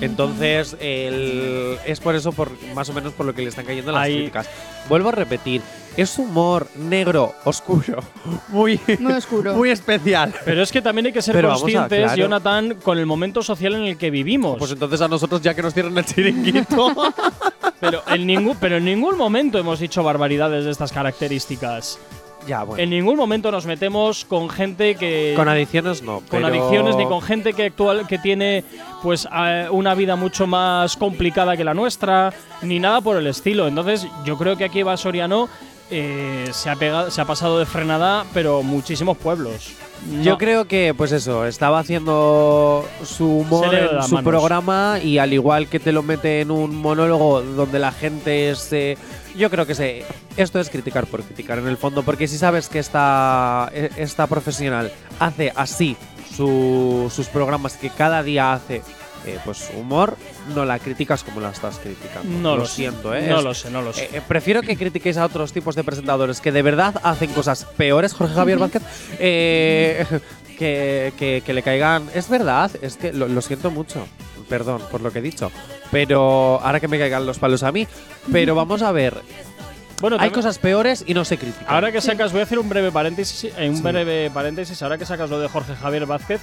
[0.00, 3.90] Entonces, el- es por eso, por, más o menos por lo que le están cayendo
[3.90, 4.48] las Ahí- críticas.
[4.88, 5.60] Vuelvo a repetir,
[5.96, 7.98] es humor negro, oscuro,
[8.48, 9.54] muy, Muy oscuro.
[9.54, 10.32] muy especial.
[10.44, 12.16] Pero es que también hay que ser Pero vamos a- conscientes, claro.
[12.16, 14.56] Jonathan, con el momento social en el que vivimos.
[14.56, 16.94] Pues entonces a nosotros ya que nos cierren el chiringuito.
[17.80, 21.98] pero, en ningún, pero en ningún momento hemos dicho barbaridades de estas características.
[22.46, 22.82] Ya, bueno.
[22.82, 25.32] En ningún momento nos metemos con gente que.
[25.36, 26.16] Con adicciones no.
[26.20, 28.64] con pero- adicciones ni con gente que actual que tiene
[29.02, 33.66] pues eh, una vida mucho más complicada que la nuestra ni nada por el estilo
[33.66, 35.48] entonces yo creo que aquí Eva Soriano
[35.90, 39.72] eh, se ha pegado se ha pasado de frenada pero muchísimos pueblos
[40.22, 44.30] Yo creo que, pues eso, estaba haciendo su humor Se en su manos.
[44.30, 48.72] programa y al igual que te lo mete en un monólogo donde la gente es.
[48.72, 48.96] eh,
[49.36, 50.04] yo creo que se,
[50.36, 54.26] esto es criticar por criticar en el fondo, porque si sabes que esta, eh, esta
[54.26, 55.96] profesional hace así
[56.34, 58.82] su- sus programas, que cada día hace
[59.24, 60.16] eh, pues humor,
[60.54, 62.28] no la criticas como la estás criticando.
[62.40, 63.26] no lo, lo, siento, ¿eh?
[63.28, 65.76] no Es- lo sé no lo sé eh, eh, prefiero que critiquéis a otros tipos
[65.76, 68.82] de presentadores que de verdad hacen cosas peores, Jorge Javier Vázquez,
[69.20, 70.04] eh,
[70.58, 72.08] que, que- que le caigan.
[72.14, 74.06] Es verdad, es que lo, lo siento mucho.
[74.48, 75.50] Perdón por lo que he dicho.
[75.92, 77.86] Pero ahora que me caigan los palos a mí.
[78.32, 79.14] Pero vamos a ver,
[80.02, 81.64] bueno hay cosas peores y no se critican.
[81.66, 85.06] ahora que sacas voy a hacer un breve paréntesis eh, un breve paréntesis ahora que
[85.06, 86.42] sacas lo de Jorge Javier Vázquez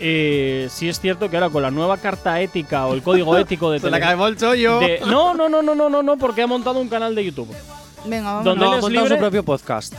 [0.00, 3.70] eh, sí es cierto que ahora con la nueva carta ética o el código ético
[3.70, 4.80] de, Se la caemos el chollo.
[4.80, 7.48] de- no no no no no no no porque ha montado un canal de YouTube
[8.06, 8.44] Venga, vamos.
[8.44, 9.16] ¿Dónde no, él ha es montado libre?
[9.16, 9.94] su propio podcast.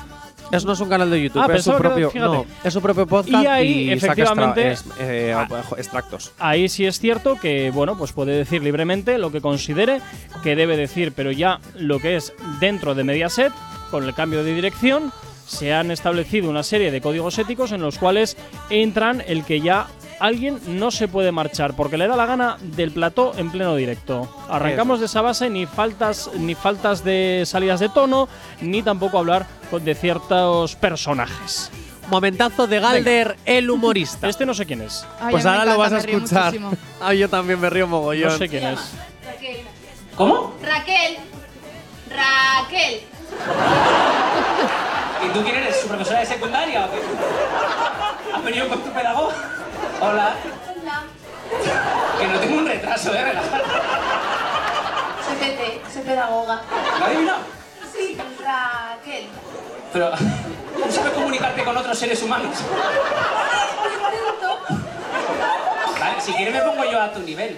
[0.51, 2.11] Eso no es un canal de YouTube, Ah, es su que propio.
[2.15, 5.47] no, es su propio podcast Y ahí, extra- efectivamente- es- eh, Ah.
[5.77, 6.31] extractos.
[6.39, 10.01] Ahí sí es cierto que, bueno, pues puede decir libremente lo que considere
[10.43, 13.51] que debe decir, pero ya lo que es dentro de Mediaset,
[13.91, 15.11] con el cambio de dirección,
[15.47, 18.35] se han establecido una serie de códigos éticos en los cuales
[18.69, 19.87] entran el que ya
[20.19, 24.27] alguien no se puede marchar porque le da la gana del plató en pleno directo.
[24.49, 28.27] Arrancamos de esa base ni faltas ni faltas de salidas de tono
[28.61, 31.71] ni tampoco hablar de ciertos personajes.
[32.09, 34.29] Momentazo de Galder, el humorista.
[34.29, 35.05] Este no sé quién es.
[35.19, 36.45] Ay, pues a mí me ahora lo vas encanta, a me río escuchar.
[36.45, 36.71] muchísimo.
[37.01, 38.31] Ah, yo también me río mogollón.
[38.31, 38.79] No sé quién es.
[39.25, 39.57] Raquel.
[40.15, 40.53] ¿Cómo?
[40.61, 41.17] Raquel.
[42.09, 43.01] Raquel.
[45.25, 45.81] ¿Y tú quién eres?
[45.81, 46.99] ¿Su profesora de secundaria o qué?
[48.35, 49.31] ¿Has venido con tu pedagogo?
[50.01, 50.35] Hola.
[50.81, 51.03] Hola.
[52.19, 53.33] Que no tengo un retraso, ¿eh?
[55.25, 56.61] Soy Pepe, soy pedagoga.
[56.99, 57.39] ¿Lo adivinado?
[57.95, 59.25] Sí, Raquel.
[59.95, 60.11] Pero,
[60.77, 62.57] ¿cómo sabes comunicarte con otros seres humanos?
[65.97, 67.57] Vale, si quieres me pongo yo a tu nivel.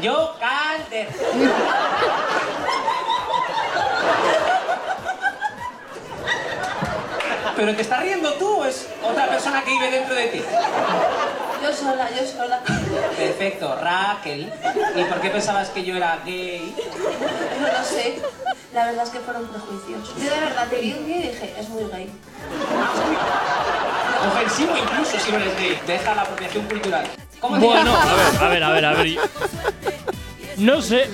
[0.00, 1.08] Yo, Calder.
[7.54, 10.42] ¿Pero te estás riendo tú o es otra persona que vive dentro de ti?
[11.62, 12.60] Yo sola, yo sola.
[13.16, 14.52] Perfecto, Raquel.
[14.96, 16.74] ¿Y por qué pensabas que yo era gay?
[17.60, 18.18] No lo sé.
[18.72, 20.14] La verdad es que fueron prejuicios.
[20.16, 22.10] Yo de verdad te vi un día y dije, es muy gay.
[24.28, 25.80] Ofensivo incluso si no eres gay.
[25.86, 27.06] Deja la apropiación cultural.
[27.40, 29.18] ¿Cómo te Bueno, a ver, a ver, a ver, a ver.
[30.56, 31.10] No sé.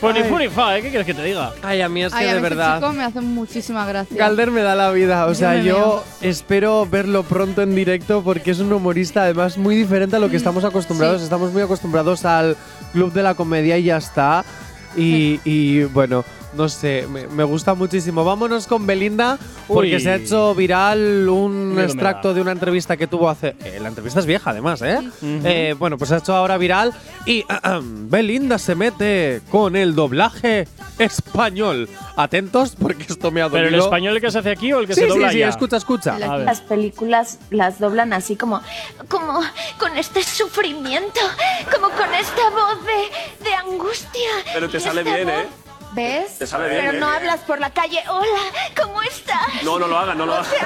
[0.00, 0.82] Pues ni fu ni fa, ¿eh?
[0.82, 1.52] ¿Qué quieres que te diga?
[1.62, 2.78] Ay, a mí es que Ay, a de mí este verdad.
[2.78, 4.16] chico me hace muchísima gracia.
[4.16, 8.52] Galder me da la vida, o sea, me yo espero verlo pronto en directo porque
[8.52, 11.18] es un humorista además muy diferente a lo que estamos acostumbrados.
[11.18, 11.24] sí.
[11.24, 12.56] Estamos muy acostumbrados al
[12.92, 14.44] club de la comedia y ya está.
[14.96, 18.24] Y, y, bueno, no sé, me, me gusta muchísimo.
[18.24, 20.00] Vámonos con Belinda porque Uy.
[20.00, 23.54] se ha hecho viral un Miedo extracto de una entrevista que tuvo hace...
[23.64, 24.98] eh, la entrevista es vieja además, ¿eh?
[25.22, 26.92] Eh, Bueno, pues se ha hecho ahora viral
[27.26, 27.44] y
[27.82, 30.66] Belinda se mete con el doblaje
[30.98, 31.88] español.
[32.16, 33.78] Atentos porque esto me ha ¿Pero dolido.
[33.82, 35.48] el español que se hace aquí o el que Sí, se sí, dobla sí, allá?
[35.50, 36.18] escucha, escucha.
[36.18, 36.38] La-.
[36.38, 38.60] Las películas las doblan así como,
[39.08, 39.40] como
[39.78, 41.20] con este sufrimiento,
[41.72, 44.30] como con esta voz de, de angustia.
[44.54, 45.46] Pero te sale bien, voz- ¿eh?
[45.98, 46.38] ¿Ves?
[46.38, 47.98] Te sale bien, Pero no hablas por la calle.
[48.08, 48.38] Hola,
[48.80, 49.64] ¿cómo estás?
[49.64, 50.48] No, no lo hagas, no lo hagas.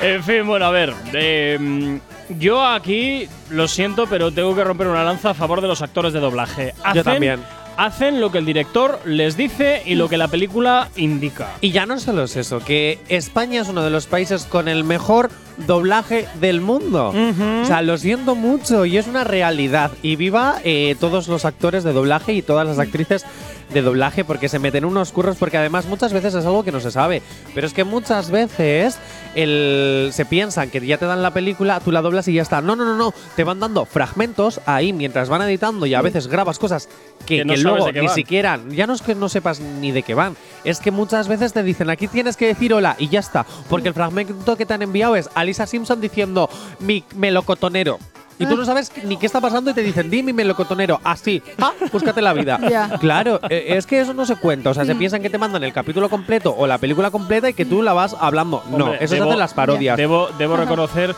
[0.00, 0.94] En fin, bueno, a ver.
[1.12, 1.96] eh, mm,
[2.38, 6.12] yo aquí lo siento, pero tengo que romper una lanza a favor de los actores
[6.12, 6.72] de doblaje.
[6.84, 7.44] Hacen, también.
[7.78, 11.54] Hacen lo que el director les dice y lo que la película indica.
[11.60, 14.82] Y ya no solo es eso, que España es uno de los países con el
[14.82, 15.30] mejor
[15.68, 17.14] doblaje del mundo.
[17.62, 19.92] O sea, lo siento mucho y es una realidad.
[20.02, 23.24] Y viva eh, todos los actores de doblaje y todas las actrices
[23.70, 26.80] de doblaje porque se meten unos curros porque además muchas veces es algo que no
[26.80, 27.22] se sabe.
[27.54, 28.98] Pero es que muchas veces
[29.34, 32.60] el, se piensan que ya te dan la película, tú la doblas y ya está.
[32.60, 33.12] No, no, no, no.
[33.36, 36.88] Te van dando fragmentos ahí mientras van editando y a veces grabas cosas
[37.26, 38.14] que, Que no que sabes luego ni van.
[38.14, 41.52] siquiera, ya no es que no sepas ni de qué van, es que muchas veces
[41.52, 43.44] te dicen aquí tienes que decir hola y ya está.
[43.68, 46.48] Porque el fragmento que te han enviado es a Lisa Simpson diciendo
[46.80, 47.98] mi melocotonero.
[48.38, 51.42] Y tú no sabes ni qué está pasando y te dicen, di mi melocotonero, así,
[51.60, 52.58] ah, búscate la vida.
[53.00, 54.70] Claro, eh, es que eso no se cuenta.
[54.70, 57.54] O sea, se piensan que te mandan el capítulo completo o la película completa y
[57.54, 58.62] que tú la vas hablando.
[58.70, 59.96] no, eso se debo- hacen las parodias.
[59.96, 61.14] Debo, debo reconocer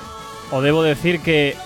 [0.50, 1.56] o debo decir que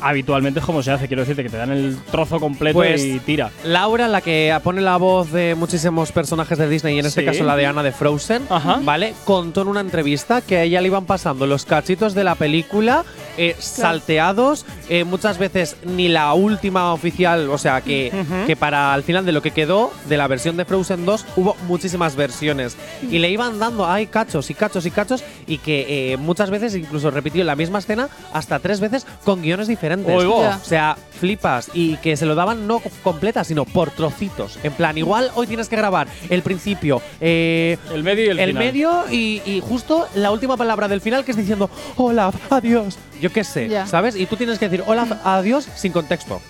[0.00, 1.06] habitualmente es como se hace.
[1.08, 3.50] Quiero decirte que te dan el trozo completo Pues, y tira.
[3.64, 7.26] Laura, la que pone la voz de muchísimos personajes de Disney, y en este Sí.
[7.26, 8.80] caso la de Ana de Frozen, Ajá.
[8.82, 9.14] ¿vale?
[9.24, 13.04] Contó en una entrevista que a ella le iban pasando los cachitos de la película
[13.38, 18.10] eh, salteados, eh, muchas veces ni la última oficial, o sea, que,
[18.46, 21.54] que para al final de lo que quedó de la versión de Frozen 2 hubo
[21.66, 22.76] muchísimas versiones.
[23.10, 26.74] Y le iban dando, ay, cachos y cachos y cachos, y que eh, muchas veces
[26.74, 29.85] incluso repitió la misma escena hasta tres veces con guiones diferentes.
[30.16, 30.42] Oigo.
[30.42, 30.60] Ya.
[30.62, 31.70] O sea, flipas.
[31.74, 34.58] Y que se lo daban no completa, sino por trocitos.
[34.62, 38.48] En plan, igual hoy tienes que grabar el principio, eh, El medio y el, el
[38.50, 38.64] final.
[38.64, 42.98] medio y, y justo la última palabra del final que es diciendo hola, adiós.
[43.20, 43.86] Yo qué sé, Ya.
[43.86, 44.16] ¿sabes?
[44.16, 46.40] Y tú tienes que decir hola, adiós sin contexto.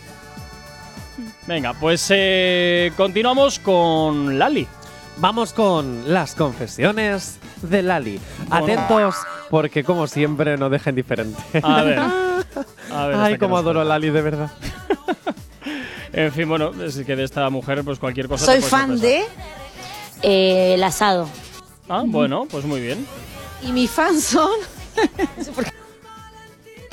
[1.46, 4.66] Venga, pues eh, continuamos con Lali.
[5.18, 8.20] Vamos con las confesiones de Lali.
[8.50, 9.16] Atentos
[9.48, 11.42] porque como siempre no deja indiferente.
[11.62, 11.98] A ver.
[11.98, 14.50] A ver Ay, cómo adoro a Lali, de verdad.
[16.12, 18.46] En fin, bueno, es que de esta mujer, pues cualquier cosa.
[18.46, 19.22] Soy te fan de
[20.22, 21.28] eh, el asado.
[21.90, 23.06] Ah, bueno, pues muy bien.
[23.62, 24.50] Y mis fans son.
[25.36, 25.72] No sé por qué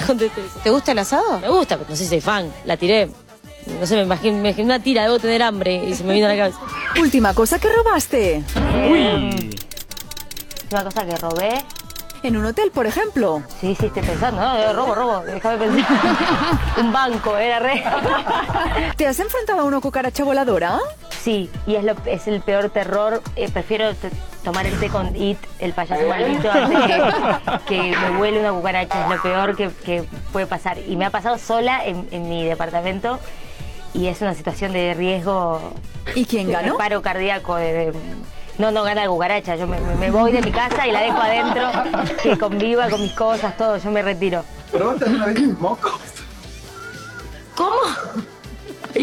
[0.05, 0.59] contesté eso.
[0.61, 1.39] ¿Te gusta el asado?
[1.39, 2.51] Me gusta, pero no sé si soy fan.
[2.65, 3.09] La tiré.
[3.79, 6.25] No sé, me imaginé, me imaginé una tira, debo tener hambre y se me vino
[6.25, 6.59] a la cabeza.
[6.99, 8.43] Última cosa que robaste.
[8.89, 9.55] Uy.
[10.71, 11.63] Una cosa que robé.
[12.23, 13.43] En un hotel, por ejemplo.
[13.59, 14.39] Sí, sí, estoy pensando.
[14.41, 15.19] No, eh, robo, robo.
[15.25, 15.85] Déjame pensar.
[16.79, 17.83] Un banco, era re.
[18.95, 20.79] ¿Te has enfrentado a una cucaracha voladora?
[21.09, 23.21] Sí, y es, lo, es el peor terror.
[23.35, 23.89] Eh, prefiero
[24.41, 26.79] tomar el té con It, el payaso maldito, antes
[27.65, 29.03] que, que me huele una cucaracha.
[29.03, 30.77] Es lo peor que, que puede pasar.
[30.79, 33.19] Y me ha pasado sola en, en mi departamento
[33.93, 35.73] y es una situación de riesgo.
[36.15, 36.77] ¿Y quién de ganó?
[36.77, 37.55] paro cardíaco.
[37.55, 37.93] de- de-
[38.57, 39.55] no, no gana cucaracha.
[39.55, 39.79] Yo me,
[40.11, 41.71] voy de mi casa y la dejo adentro,
[42.21, 43.77] que conviva con mis cosas, todo.
[43.77, 44.43] Yo me retiro.
[44.71, 45.91] ¿Probaste alguna vez moco?
[47.55, 47.77] ¿Cómo?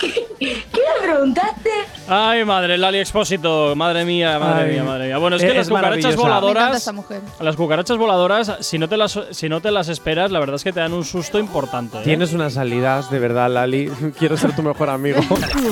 [0.00, 1.70] ¿Qué, ¿Qué me preguntaste?
[2.08, 3.74] Ay, madre, Lali Expósito.
[3.76, 4.72] Madre mía, madre Ay.
[4.72, 5.18] mía, madre mía.
[5.18, 6.08] Bueno, es que Es las cucarachas maravillosa.
[6.08, 6.76] Me encanta voladoras.
[6.76, 7.20] esta mujer.
[7.40, 10.64] Las cucarachas voladoras, si no, te las, si no te las esperas, la verdad es
[10.64, 11.98] que te dan un susto importante.
[11.98, 12.02] ¿eh?
[12.04, 13.88] Tienes unas salidas, de verdad, Lali.
[14.18, 15.20] Quiero ser tu mejor amigo.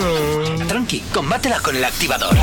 [0.69, 2.35] Tranqui, combátela con el activador.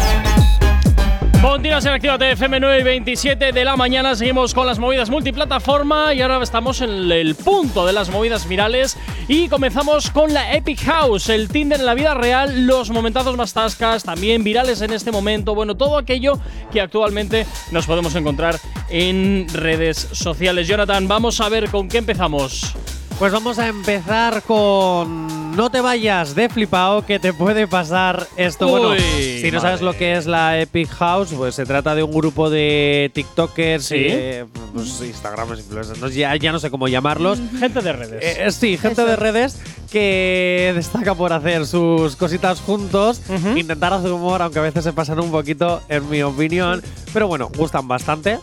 [1.42, 4.14] Continuas en Actívate FM 9 y 27 de la mañana.
[4.16, 8.96] Seguimos con las movidas multiplataforma y ahora estamos en el punto de las movidas virales.
[9.28, 13.54] Y comenzamos con la Epic House, el Tinder en la vida real, los momentazos más
[13.54, 15.56] tascas, también virales en este momento.
[15.56, 16.40] Bueno, todo aquello
[16.72, 20.68] que actualmente nos podemos encontrar en redes sociales.
[20.68, 22.76] Jonathan, vamos a ver con qué empezamos.
[23.22, 28.68] Pues vamos a empezar con No te vayas de flipao que te puede pasar esto.
[28.68, 32.02] bueno, Uy, si no sabes lo que es la Epic House, pues se trata de
[32.02, 33.96] un grupo de TikTokers Sí.
[33.98, 37.38] y eh, pues, Instagramers, influencers, no, ya, ya no sé cómo llamarlos.
[37.60, 38.24] Gente de redes.
[38.24, 39.60] Eh, eh, sí, gente de redes
[39.92, 43.58] que destaca por hacer sus cositas juntos, Ujú.
[43.58, 46.82] intentar hacer humor, aunque a veces se pasan un poquito, en mi opinión.
[47.14, 48.40] Pero bueno, gustan bastante.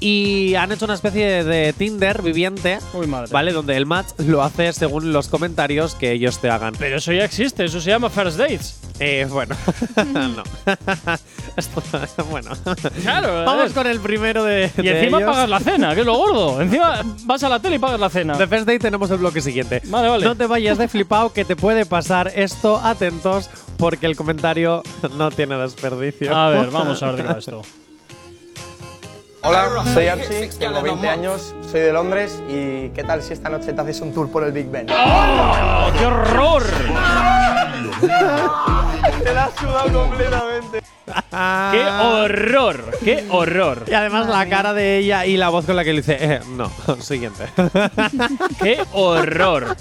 [0.00, 3.30] Y han hecho una especie de Tinder viviente, Uy, madre.
[3.32, 3.52] ¿vale?
[3.52, 6.74] Donde el match lo hace según los comentarios que ellos te hagan.
[6.78, 8.80] Pero eso ya existe, eso se llama First Dates.
[8.98, 9.54] Eh, bueno,
[10.14, 10.42] no.
[11.56, 11.82] Esto,
[12.30, 12.50] bueno.
[13.02, 14.70] Claro, Vamos es- con el primero de.
[14.78, 15.30] Y de encima ellos.
[15.30, 16.60] pagas la cena, que es lo gordo.
[16.62, 18.36] Encima vas a la tele y pagas la cena.
[18.36, 19.80] De First Day tenemos el bloque siguiente.
[19.86, 20.24] Vale, vale.
[20.24, 22.78] No te vayas de flipado que te puede pasar esto.
[22.82, 24.82] Atentos, porque el comentario
[25.16, 26.34] no tiene desperdicio.
[26.36, 27.62] A ver, vamos a ver esto.
[29.46, 33.72] Hola, soy Archie, tengo 20 años, soy de Londres y ¿qué tal si esta noche
[33.72, 34.88] te haces un tour por el Big Ben?
[34.90, 36.64] ¡Oh, ¡Qué horror!
[39.22, 40.82] Te la has sudado completamente.
[41.30, 42.98] ¡Qué horror!
[43.04, 43.84] ¡Qué horror!
[43.86, 46.40] Y además la cara de ella y la voz con la que le dice, eh,
[46.48, 46.68] no,
[47.00, 47.46] siguiente.
[48.60, 49.76] ¡Qué horror!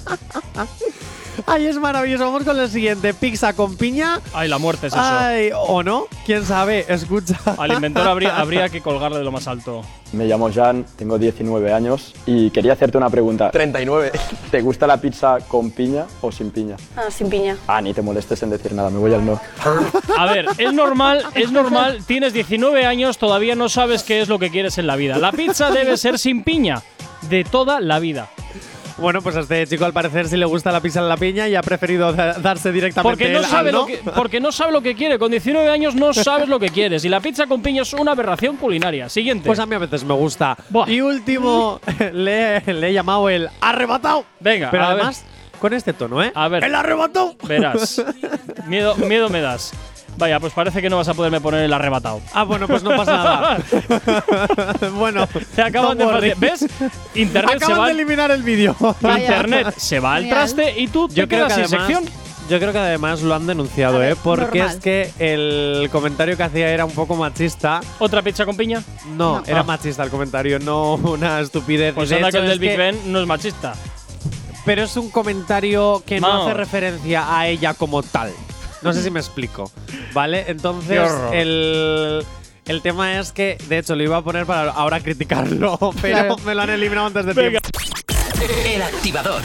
[1.45, 2.25] Ay, es maravilloso.
[2.25, 3.13] Vamos con el siguiente.
[3.13, 4.19] Pizza con piña.
[4.33, 5.01] Ay, la muerte es eso.
[5.01, 6.07] Ay, o no.
[6.25, 6.86] ¿Quién sabe?
[6.88, 7.38] Escucha.
[7.57, 9.81] Al inventor habría, habría que colgarle de lo más alto.
[10.13, 13.51] Me llamo Jan, tengo 19 años y quería hacerte una pregunta.
[13.51, 14.11] 39.
[14.51, 16.77] ¿Te gusta la pizza con piña o sin piña?
[16.95, 17.57] Ah, sin piña.
[17.67, 19.39] Ah, ni te molestes en decir nada, me voy al no.
[20.17, 22.03] A ver, es normal, es normal.
[22.05, 25.17] Tienes 19 años, todavía no sabes qué es lo que quieres en la vida.
[25.17, 26.81] La pizza debe ser sin piña.
[27.29, 28.29] De toda la vida.
[28.97, 31.49] Bueno, pues a este chico al parecer sí le gusta la pizza en la piña
[31.49, 34.71] y ha preferido da- darse directamente Porque no, sabe al lo que, porque no sabe
[34.71, 35.19] lo que quiere.
[35.19, 37.03] Con 19 años no sabes lo que quieres.
[37.03, 39.09] Y la pizza con piña es una aberración culinaria.
[39.09, 39.47] Siguiente.
[39.47, 40.55] Pues a mí a veces me gusta.
[40.87, 41.81] Y último,
[42.13, 44.25] le, le he llamado el arrebatado.
[44.39, 44.91] Venga, Pero ver.
[44.93, 45.25] además,
[45.59, 46.31] con este tono, ¿eh?
[46.33, 46.63] A ver.
[46.63, 47.35] ¡El arrebatado!
[47.43, 48.01] Verás.
[48.67, 49.73] Miedo, miedo me das.
[50.18, 52.22] Vaya, pues parece que no vas a poderme poner el arrebatado.
[52.34, 53.57] Ah, bueno, pues no pasa nada.
[54.97, 56.34] bueno, Te acaban no de.
[56.38, 56.66] ¿Ves?
[57.13, 57.86] Internet se va.
[57.88, 58.76] de eliminar el vídeo.
[59.01, 62.20] Internet se va al traste y tú te Yo creo quedas que sin además, sección.
[62.49, 64.16] yo creo que además lo han denunciado, ¿eh?
[64.24, 64.76] Porque normal.
[64.78, 67.82] es que el comentario que hacía era un poco machista.
[67.99, 68.82] ¿Otra pizza con piña?
[69.18, 69.43] No, No.
[69.45, 69.63] era Ah.
[69.63, 71.93] machista el comentario, no una estupidez.
[71.93, 73.74] Pues De anda que el del Big que- Ben no es machista.
[74.66, 76.43] Pero es un comentario que no No.
[76.43, 78.32] hace referencia a ella como tal.
[78.86, 79.71] No sé si me explico.
[80.13, 80.45] ¿Vale?
[80.47, 82.23] Entonces, el,
[82.65, 86.38] el tema es que, de hecho, lo iba a poner para ahora criticarlo, pero Claro.
[86.45, 87.59] me lo han eliminado antes de Venga.
[87.59, 87.79] tiempo.
[88.65, 89.41] El activador.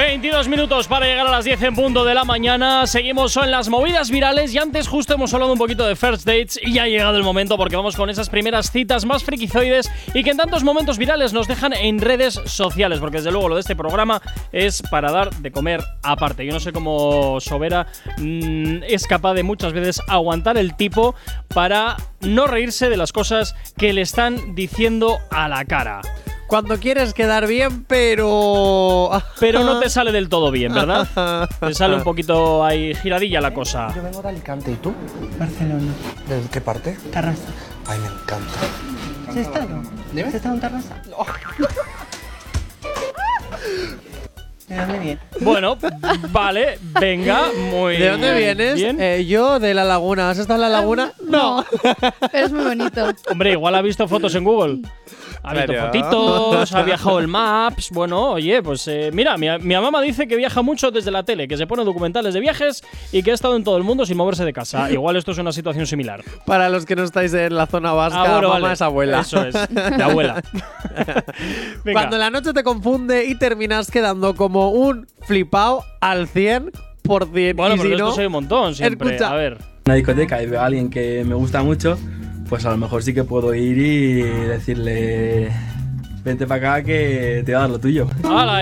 [0.00, 2.86] 22 minutos para llegar a las 10 en punto de la mañana.
[2.86, 6.58] Seguimos en las movidas virales y antes justo hemos hablado un poquito de first dates
[6.62, 10.24] y ya ha llegado el momento porque vamos con esas primeras citas más frikizoides y
[10.24, 13.60] que en tantos momentos virales nos dejan en redes sociales porque desde luego lo de
[13.60, 14.22] este programa
[14.52, 16.46] es para dar de comer aparte.
[16.46, 17.86] Yo no sé cómo Sobera
[18.16, 21.14] mm, es capaz de muchas veces aguantar el tipo
[21.48, 26.00] para no reírse de las cosas que le están diciendo a la cara.
[26.50, 29.08] Cuando quieres quedar bien, pero.
[29.38, 31.48] Pero no te sale del todo bien, ¿verdad?
[31.60, 33.94] Te sale un poquito ahí giradilla la cosa.
[33.94, 34.92] Yo vengo de Alicante, ¿y tú?
[35.38, 35.92] Barcelona.
[36.28, 36.98] ¿De qué parte?
[37.12, 37.44] Tarrasa.
[37.86, 38.58] Ay, me encanta.
[39.28, 39.80] ¿Has estado?
[40.26, 41.00] ¿Has estado en Tarrasa?
[44.70, 45.18] ¿De dónde vienes?
[45.40, 45.76] Bueno,
[46.30, 48.74] vale, venga, muy ¿De dónde vienes?
[48.76, 48.96] Bien.
[49.00, 50.30] Eh, yo de la laguna.
[50.30, 51.12] ¿Has estado en la laguna?
[51.28, 51.64] No.
[52.32, 53.12] Pero es muy bonito.
[53.30, 54.78] Hombre, igual ha visto fotos en Google.
[55.42, 55.86] Ha visto Claro.
[55.86, 57.88] fotitos, ha viajado el Maps.
[57.92, 61.48] Bueno, oye, pues eh, mira, mi, mi mamá dice que viaja mucho desde la tele,
[61.48, 64.18] que se pone documentales de viajes y que ha estado en todo el mundo sin
[64.18, 64.90] moverse de casa.
[64.90, 66.22] Igual esto es una situación similar.
[66.44, 68.74] Para los que no estáis en la zona vasca, Ah, bueno, mamá vale.
[68.74, 69.20] es abuela.
[69.20, 70.42] Eso es, de abuela.
[71.84, 72.00] Venga.
[72.00, 76.70] Cuando la noche te confunde y terminas quedando como un flipao al 100%.
[77.04, 79.14] Bueno, y pero si no, soy un montón siempre.
[79.14, 79.32] escucha.
[79.32, 79.58] A ver.
[79.86, 81.98] una discoteca y veo a alguien que me gusta mucho,
[82.48, 85.50] pues a lo mejor sí que puedo ir y decirle,
[86.22, 88.06] vente para acá que te voy a dar lo tuyo.
[88.22, 88.60] ¡Hala!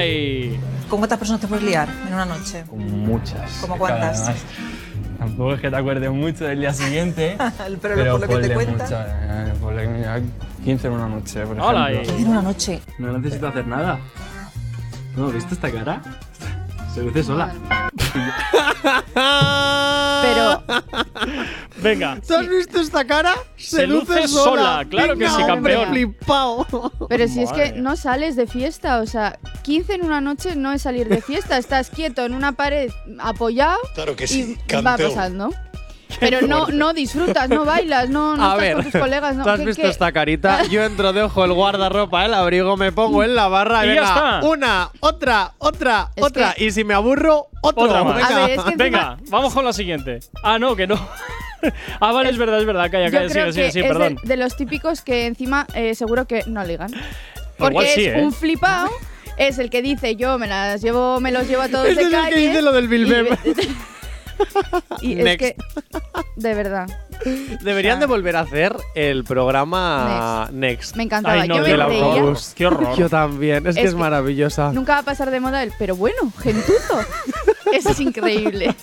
[0.88, 2.64] ¿Con cuántas personas te puedes liar en una noche?
[2.72, 3.58] Muchas.
[3.60, 4.20] ¿Cómo cuántas?
[4.22, 4.44] Además,
[5.18, 7.36] Tampoco es que te acuerdes mucho del día siguiente.
[7.82, 8.84] Pero por lo que te ponle cuenta.
[8.84, 10.20] mucho, eh, ponle, mira,
[10.64, 12.16] 15 en una noche, por Hola, ejemplo.
[12.16, 12.80] En una noche.
[12.98, 13.98] No necesito hacer nada.
[15.16, 16.00] ¿No ¿viste esta cara?
[16.94, 17.52] Se luce sola.
[20.22, 20.62] Pero
[21.82, 22.18] Venga.
[22.26, 23.34] ¿Tú has visto esta cara?
[23.56, 25.88] Se luce sola, claro que Venga, sí, hombre, campeón.
[25.90, 26.66] flipao.
[27.08, 30.72] Pero si es que no sales de fiesta, o sea, 15 en una noche no
[30.72, 32.90] es salir de fiesta, estás quieto en una pared
[33.20, 35.10] apoyado Claro que y sí, va campeón.
[35.14, 35.50] pasando.
[36.20, 39.36] Pero no, no disfrutas, no bailas, no, no A estás ver, con tus colegas.
[39.36, 39.44] No.
[39.44, 39.88] ¿tú has ¿Qué- visto qué?
[39.88, 40.62] esta carita?
[40.70, 44.00] Yo entro, dejo el guardarropa, el abrigo, me pongo en la barra y, Y ya
[44.02, 44.40] venga, está.
[44.48, 46.54] una, otra, otra, Es otra.
[46.54, 47.84] que- Y si me aburro, otro.
[47.84, 48.16] Otra más.
[48.16, 48.28] Venga.
[48.28, 50.20] A ver, es que encima- Venga, vamos con la siguiente.
[50.42, 50.94] Ah, no, que no.
[52.00, 52.90] ah, vale, es verdad, es verdad.
[52.90, 54.18] Calla, calla, sigue, que sigue, sí, es de, perdón.
[54.22, 56.90] de los típicos que encima eh, seguro que no ligan.
[57.56, 58.20] Porque igual sí, es ¿eh?
[58.22, 58.88] un flipao,
[59.36, 62.00] es el que dice yo me las llevo, me los llevo a todos Ese de
[62.02, 62.48] es el que calle.
[62.48, 63.26] dice lo del Bilbem.
[65.02, 65.56] Y es que,
[66.36, 66.88] de verdad,
[67.62, 70.96] Deberían de volver a hacer el programa Next.
[70.96, 71.42] me encantaba.
[71.42, 72.34] Ay, no, yo qué me reía.
[72.54, 72.96] Qué horror.
[72.96, 74.72] Yo también, es, que Es maravillosa.
[74.72, 77.00] Nunca va a pasar de moda el, pero bueno, gentuzo.
[77.72, 78.74] Eso es increíble.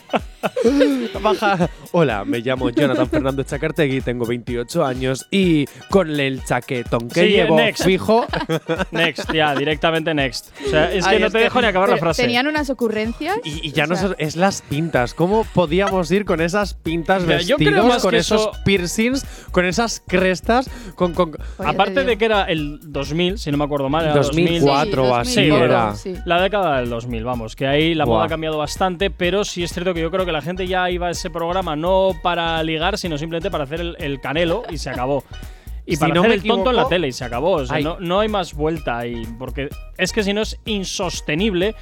[1.21, 1.69] Baja.
[1.91, 7.27] Hola, me llamo Jonathan Fernández Chacartegui, tengo 28 años y con el chaquetón que Sí,
[7.29, 7.85] llevo next.
[7.85, 8.25] fijo.
[8.91, 10.49] Next, ya, directamente next.
[10.65, 12.21] O sea, es que no te dejo ni acabar la frase.
[12.23, 13.37] Tenían unas ocurrencias.
[13.43, 15.13] Y, y ya o no sea, es las pintas.
[15.13, 20.69] ¿Cómo podíamos ir con esas pintas Mira, vestidos, con esos eso- piercings, con esas crestas,
[20.95, 25.03] con, con Aparte de que era el 2000, si no me acuerdo mal, era 2004
[25.03, 25.95] o Sí, así 2004, era.
[25.95, 26.13] sí.
[26.25, 29.71] La década del 2000, vamos, que ahí la moda ha cambiado bastante, pero sí es
[29.71, 32.97] cierto que yo creo que la gente ya iba a ese programa no para ligar,
[32.97, 35.23] sino simplemente para hacer el, el canelo y se acabó.
[35.86, 37.53] y Si para no hacer el tonto en la tele y se acabó.
[37.53, 37.83] O sea, Ay.
[37.83, 39.27] no, no hay más vuelta ahí.
[39.38, 41.75] Porque es que si no es insostenible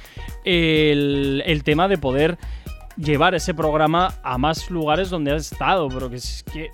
[0.44, 2.38] el, el tema de poder
[2.96, 5.88] llevar ese programa a más lugares donde has estado.
[5.88, 6.70] Pero que es que.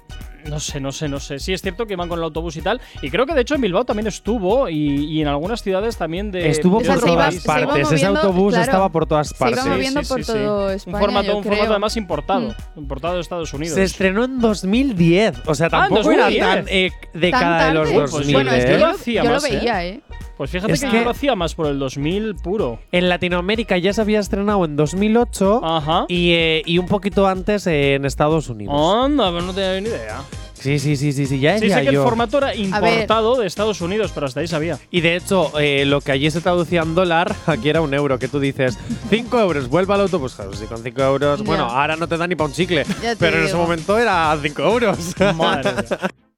[0.47, 1.39] No sé, no sé, no sé.
[1.39, 2.81] Sí, es cierto que van con el autobús y tal.
[3.03, 4.69] Y creo que de hecho en Bilbao también estuvo.
[4.69, 6.49] Y, y en algunas ciudades también de.
[6.49, 7.77] Estuvo de por todas partes.
[7.83, 8.65] Ese moviendo, autobús claro.
[8.65, 10.09] estaba por todas Se iba partes.
[10.09, 12.41] por todo España, Un formato, yo un formato además importado.
[12.41, 12.79] Mm.
[12.79, 13.75] Importado de Estados Unidos.
[13.75, 15.35] Se estrenó en 2010.
[15.47, 16.45] O sea, Ah, tampoco era 2010.
[16.47, 18.01] tan eh, década de los tarde?
[18.03, 18.35] 2000.
[18.35, 18.79] Bueno, es que ¿eh?
[18.81, 19.51] yo, hacía yo lo ¿eh?
[19.51, 20.01] veía, ¿eh?
[20.41, 22.79] Pues fíjate Es que, que- yo lo hacía más por el 2000 puro.
[22.93, 25.61] En Latinoamérica ya se había estrenado en 2008
[26.09, 28.75] y, eh, y un poquito antes en Estados Unidos.
[29.05, 30.23] Anda, pero no tenía ni idea.
[30.55, 33.83] Sí, sí, sí, sí, sí, ya Sí, sé que el formato era importado de Estados
[33.83, 34.79] Unidos, pero hasta ahí sabía.
[34.91, 38.19] Y de hecho, eh, lo que allí se traducía en dólar, aquí era un euro,
[38.19, 38.79] que tú dices,
[39.11, 40.37] 5 euros, vuelve al autobús.
[40.37, 41.45] Claro, sí, con 5 euros, Ya.
[41.45, 42.87] bueno, ahora no te da ni para un chicle,
[43.19, 44.99] pero en ese momento era 5 euros.
[45.37, 45.99] Madre mía.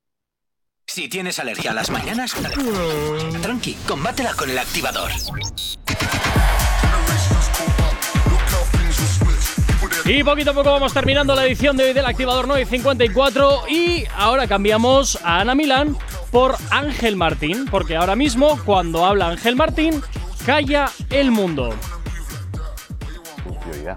[0.93, 2.35] Si tienes alergia a las mañanas,
[3.41, 5.11] tranqui, combátela con el activador.
[10.05, 14.47] Y poquito a poco vamos terminando la edición de hoy del Activador 954 y ahora
[14.47, 15.97] cambiamos a Ana Milán
[16.31, 20.03] por Ángel Martín, porque ahora mismo cuando habla Ángel Martín,
[20.45, 21.75] calla el mundo.
[23.63, 23.97] prioridad.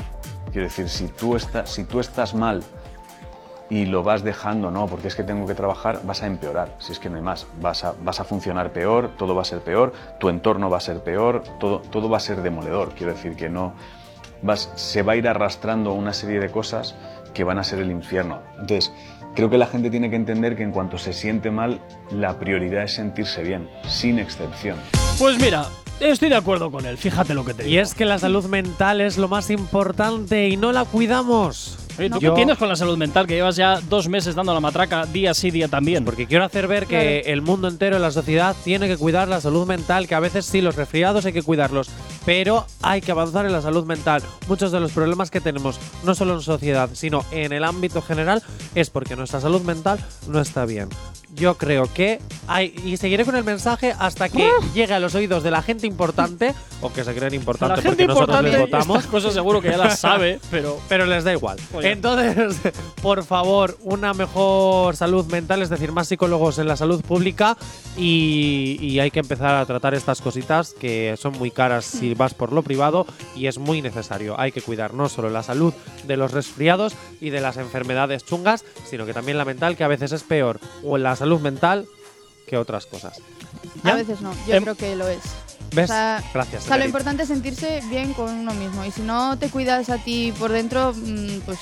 [0.53, 2.63] Quiero decir, si tú, estás, si tú estás mal
[3.69, 6.91] y lo vas dejando, no, porque es que tengo que trabajar, vas a empeorar, si
[6.91, 7.47] es que no hay más.
[7.61, 10.81] Vas a, vas a funcionar peor, todo va a ser peor, tu entorno va a
[10.81, 12.93] ser peor, todo, todo va a ser demoledor.
[12.95, 13.73] Quiero decir que no.
[14.41, 16.95] Vas, se va a ir arrastrando una serie de cosas
[17.33, 18.41] que van a ser el infierno.
[18.59, 18.91] Entonces,
[19.33, 22.83] creo que la gente tiene que entender que en cuanto se siente mal, la prioridad
[22.83, 24.77] es sentirse bien, sin excepción.
[25.17, 25.67] Pues mira,
[25.99, 27.75] estoy de acuerdo con él, fíjate lo que te digo.
[27.75, 31.84] y es que la salud mental es lo más importante y no la cuidamos.
[31.97, 33.25] Oye, ¿tú Yo- qué tienes con la salud mental?
[33.27, 36.03] Que llevas ya dos meses dando la matraca día sí, día también.
[36.05, 39.65] Porque quiero hacer ver que el mundo entero, la sociedad, tiene que cuidar la salud
[39.65, 41.89] mental, que a veces sí, los resfriados hay que cuidarlos,
[42.25, 44.21] pero hay que avanzar en la salud mental.
[44.47, 48.43] Muchos de los problemas que tenemos, no solo en sociedad, sino en el ámbito general,
[48.73, 50.89] es porque nuestra salud mental no está bien.
[51.33, 55.43] Yo creo que hay, y seguiré con el mensaje hasta que llegue a los oídos
[55.43, 58.59] de la gente importante, o que se creen La importante gente porque nosotros importante, les
[58.61, 58.97] votamos.
[58.97, 61.57] estas cosas seguro que ya las sabe, pero Pero les da igual.
[61.73, 61.84] Oye.
[61.85, 62.57] Entonces,
[63.03, 67.57] por favor, una mejor salud mental, es decir, más psicólogos en la salud pública
[67.95, 72.33] y, y hay que empezar a tratar estas cositas que son muy caras si vas
[72.33, 73.05] por lo privado
[73.35, 74.39] y es muy necesario.
[74.39, 75.75] Hay que cuidar no solo la salud
[76.07, 79.87] de los resfriados y de las enfermedades chungas, sino que también la mental, que a
[79.87, 81.85] veces es peor, o la salud mental
[82.47, 83.21] que otras cosas.
[83.83, 85.19] A veces no, yo Em- creo que lo es.
[85.73, 85.89] ¿Ves?
[85.89, 86.63] O sea, Gracias.
[86.63, 88.85] o sea, lo importante es sentirse bien con uno mismo.
[88.85, 91.59] Y si no te cuidas a ti por dentro, mm, pues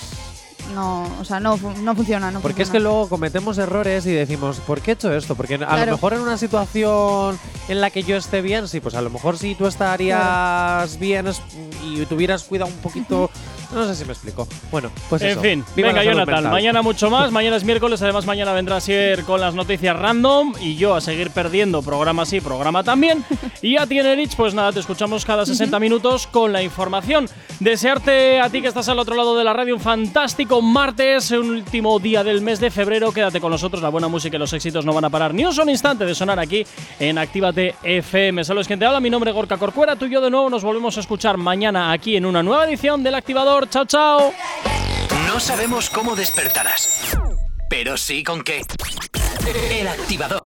[0.74, 2.32] no, o sea, no, no funciona.
[2.32, 5.36] No Porque es que luego cometemos errores y decimos, ¿por qué he hecho esto?
[5.36, 5.86] Porque a Claro.
[5.86, 7.38] lo mejor en una situación
[7.68, 11.28] en la que yo esté bien, sí, pues a lo mejor si tú estarías bien
[11.28, 11.41] es-
[11.86, 13.30] y tuvieras cuidado un poquito.
[13.74, 14.47] No sé si me explico.
[14.72, 15.41] Bueno, pues en eso.
[15.41, 16.51] fin, Viva venga Jonathan, mental.
[16.51, 20.76] mañana mucho más, mañana es miércoles, además mañana vendrá Sier con las noticias random y
[20.76, 23.26] yo a seguir perdiendo programa sí, programa también.
[23.64, 27.28] y a ti Enerich, pues nada, te escuchamos cada 60 minutos con la información.
[27.59, 31.49] Desearte a ti que estás al otro lado de la radio un fantástico martes, un
[31.49, 34.86] último día del mes de febrero, quédate con nosotros, la buena música y los éxitos
[34.86, 36.66] no van a parar ni un solo instante de sonar aquí
[36.99, 38.43] en Actívate FM.
[38.43, 40.64] Saludos quien te habla, mi nombre es Gorka Corcuera, tú y yo de nuevo nos
[40.64, 43.70] volvemos a escuchar mañana aquí en una nueva edición del Activador.
[43.70, 44.34] Chao, chao.
[45.28, 47.18] No sabemos cómo despertarás,
[47.70, 48.62] pero sí con qué.
[49.72, 50.42] El activador.